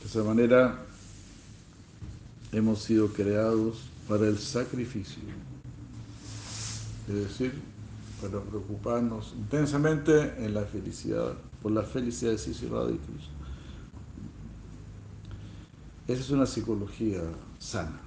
De 0.00 0.06
esa 0.06 0.22
manera 0.22 0.78
hemos 2.52 2.82
sido 2.82 3.08
creados 3.12 3.88
para 4.06 4.26
el 4.26 4.38
sacrificio. 4.38 5.22
Es 7.08 7.14
decir, 7.14 7.54
para 8.20 8.40
preocuparnos 8.42 9.32
intensamente 9.36 10.34
en 10.44 10.52
la 10.52 10.64
felicidad, 10.64 11.32
por 11.62 11.72
la 11.72 11.82
felicidad 11.82 12.32
de 12.32 12.68
Radha 12.68 12.90
y. 12.90 13.00
Esa 16.12 16.20
es 16.20 16.30
una 16.30 16.44
psicología 16.44 17.22
sana. 17.58 18.00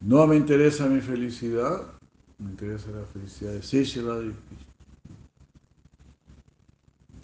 No 0.00 0.26
me 0.26 0.36
interesa 0.36 0.86
mi 0.86 1.00
felicidad, 1.00 1.97
me 2.38 2.50
interesa 2.50 2.90
la 2.90 3.04
felicidad 3.04 3.52
de 3.52 3.62
Krishna. 3.62 4.34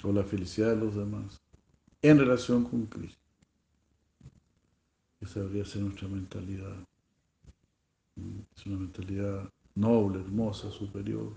O 0.02 0.12
la 0.12 0.22
felicidad 0.22 0.70
de 0.70 0.76
los 0.76 0.94
demás 0.94 1.40
en 2.02 2.18
relación 2.18 2.64
con 2.64 2.84
Krishna. 2.86 3.18
Esa 5.20 5.40
debería 5.40 5.64
ser 5.64 5.80
nuestra 5.80 6.06
mentalidad. 6.06 6.76
Es 8.54 8.66
una 8.66 8.76
mentalidad 8.76 9.50
noble, 9.74 10.20
hermosa, 10.20 10.70
superior. 10.70 11.32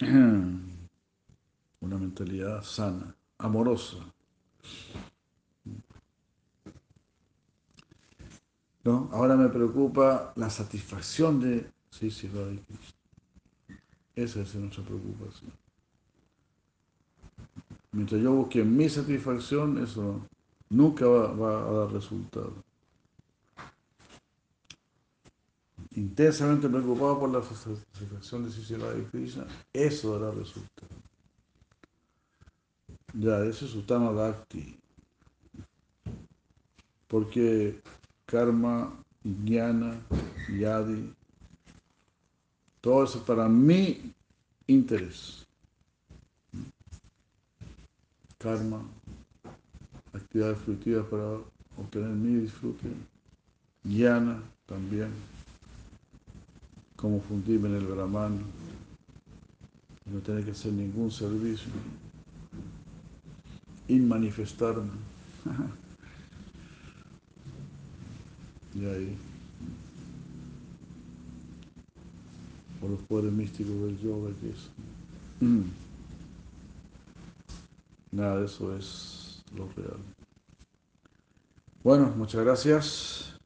Una 0.00 1.98
mentalidad 1.98 2.62
sana, 2.62 3.14
amorosa. 3.36 3.98
¿No? 8.84 9.08
Ahora 9.12 9.34
me 9.36 9.48
preocupa 9.48 10.32
la 10.36 10.50
satisfacción 10.50 11.40
de 11.40 11.66
sí, 11.90 12.10
sí, 12.10 12.28
Radha. 12.28 12.52
Esa 14.14 14.42
es 14.42 14.54
nuestra 14.54 14.84
preocupación. 14.84 15.50
Mientras 17.92 18.20
yo 18.20 18.32
busque 18.32 18.62
mi 18.62 18.88
satisfacción, 18.88 19.82
eso 19.82 20.20
nunca 20.68 21.06
va, 21.06 21.68
a 21.68 21.72
dar 21.72 21.92
resultado. 21.92 22.52
Intensamente 25.92 26.68
preocupado 26.68 27.20
por 27.20 27.30
la 27.30 27.42
satisfacción 27.42 28.44
de 28.44 28.50
Sisira 28.50 28.86
y 28.98 29.02
Krishna, 29.04 29.46
eso 29.72 30.18
dará 30.18 30.34
resultado. 30.34 30.88
Ya, 33.12 33.44
eso 33.44 33.64
es 33.64 33.74
Utama 33.74 34.10
Bhakti. 34.10 34.76
Porque 37.06 37.80
karma, 38.34 38.92
jnana, 39.22 39.94
yadi, 40.48 41.14
todo 42.80 43.04
eso 43.04 43.24
para 43.24 43.48
mi 43.48 44.12
interés. 44.66 45.46
karma, 48.38 48.82
actividades 50.12 50.58
fruitivas 50.58 51.06
para 51.06 51.38
obtener 51.78 52.10
mi 52.10 52.40
disfrute, 52.40 52.88
jnana 53.84 54.42
también, 54.66 55.10
como 56.96 57.20
fundirme 57.20 57.68
en 57.68 57.76
el 57.76 57.86
Brahman, 57.86 58.40
no 60.06 60.18
tener 60.20 60.44
que 60.44 60.50
hacer 60.50 60.72
ningún 60.72 61.10
servicio, 61.12 61.70
inmanifestarme. 63.86 64.90
y 68.74 68.84
ahí, 68.86 69.16
por 72.80 72.90
los 72.90 73.00
poderes 73.00 73.32
místicos 73.32 73.74
del 73.82 73.98
yoga, 73.98 74.30
que 74.40 74.50
es. 74.50 74.70
Nada 78.10 78.40
de 78.40 78.46
eso 78.46 78.76
es 78.76 79.42
lo 79.56 79.68
real. 79.72 79.98
Bueno, 81.82 82.12
muchas 82.16 82.44
gracias. 82.44 83.38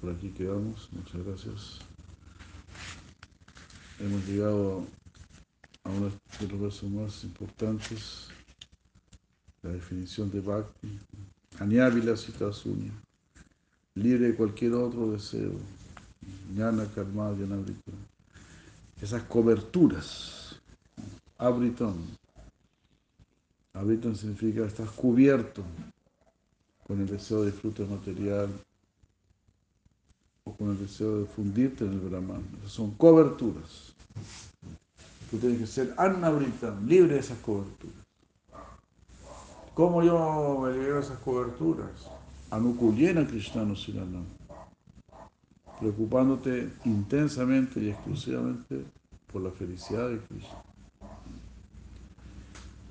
Por 0.00 0.10
aquí 0.12 0.28
quedamos. 0.30 0.88
Muchas 0.92 1.24
gracias. 1.24 1.78
Hemos 3.98 4.26
llegado 4.26 4.84
a 5.84 5.90
uno 5.90 6.10
de 6.40 6.48
los 6.48 6.60
versos 6.60 6.90
más 6.90 7.24
importantes, 7.24 8.28
la 9.62 9.70
definición 9.70 10.30
de 10.30 10.40
Bhakti. 10.40 11.00
Anyávila 11.60 12.16
Sitasuni, 12.16 12.90
libre 13.94 14.28
de 14.28 14.34
cualquier 14.34 14.74
otro 14.74 15.12
deseo. 15.12 15.52
Jnana 16.54 16.86
Karma 16.94 17.34
Janavrita. 17.38 17.92
Esas 19.00 19.22
coberturas. 19.24 20.60
Abritam. 21.38 21.94
Abritam 23.72 24.14
significa 24.14 24.64
estás 24.64 24.88
cubierto 24.90 25.62
con 26.86 27.00
el 27.00 27.06
deseo 27.06 27.42
de 27.42 27.50
disfrute 27.50 27.84
material 27.84 28.48
o 30.44 30.52
con 30.52 30.70
el 30.70 30.78
deseo 30.78 31.20
de 31.20 31.26
fundirte 31.26 31.84
en 31.84 31.92
el 31.92 32.00
Brahman. 32.00 32.42
Esas 32.60 32.72
son 32.72 32.92
coberturas. 32.92 33.94
Tú 35.30 35.38
tienes 35.38 35.58
que 35.58 35.66
ser 35.66 35.94
Annabritam, 35.96 36.86
libre 36.86 37.14
de 37.14 37.20
esas 37.20 37.38
coberturas. 37.38 37.96
¿Cómo 39.74 40.02
yo 40.04 40.60
me 40.62 40.72
libero 40.72 40.94
de 40.96 41.00
esas 41.00 41.18
coberturas? 41.18 41.90
Anukulena 42.54 43.26
Krishna 43.26 43.74
Siranam. 43.74 44.26
Preocupándote 45.80 46.70
intensamente 46.84 47.80
y 47.80 47.90
exclusivamente 47.90 48.84
por 49.32 49.42
la 49.42 49.50
felicidad 49.50 50.08
de 50.08 50.18
Krishna. 50.20 50.62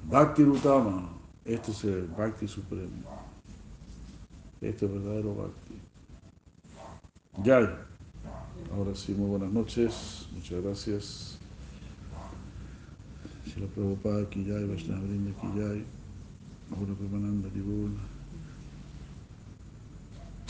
Bhakti 0.10 0.44
Rutama, 0.44 1.10
Este 1.46 1.72
es 1.72 1.84
el 1.86 2.08
Bhakti 2.08 2.46
Supremo. 2.46 3.04
Este 4.60 4.86
es 4.86 4.92
verdadero 4.92 5.34
Bhakti. 5.34 5.80
Yay. 7.44 7.70
Ahora 8.76 8.94
sí, 8.94 9.14
muy 9.14 9.30
buenas 9.30 9.52
noches. 9.54 10.28
Muchas 10.34 10.62
gracias. 10.62 11.40
Si 13.46 13.62
la 13.62 13.68
Prabhupada 13.68 14.24
aquí 14.24 14.44
Yay, 14.44 14.66
Vaishnava 14.66 15.04
aquí 15.04 15.48
Yay. 15.58 15.86
Ahora 16.76 16.94
Premananda, 16.96 17.48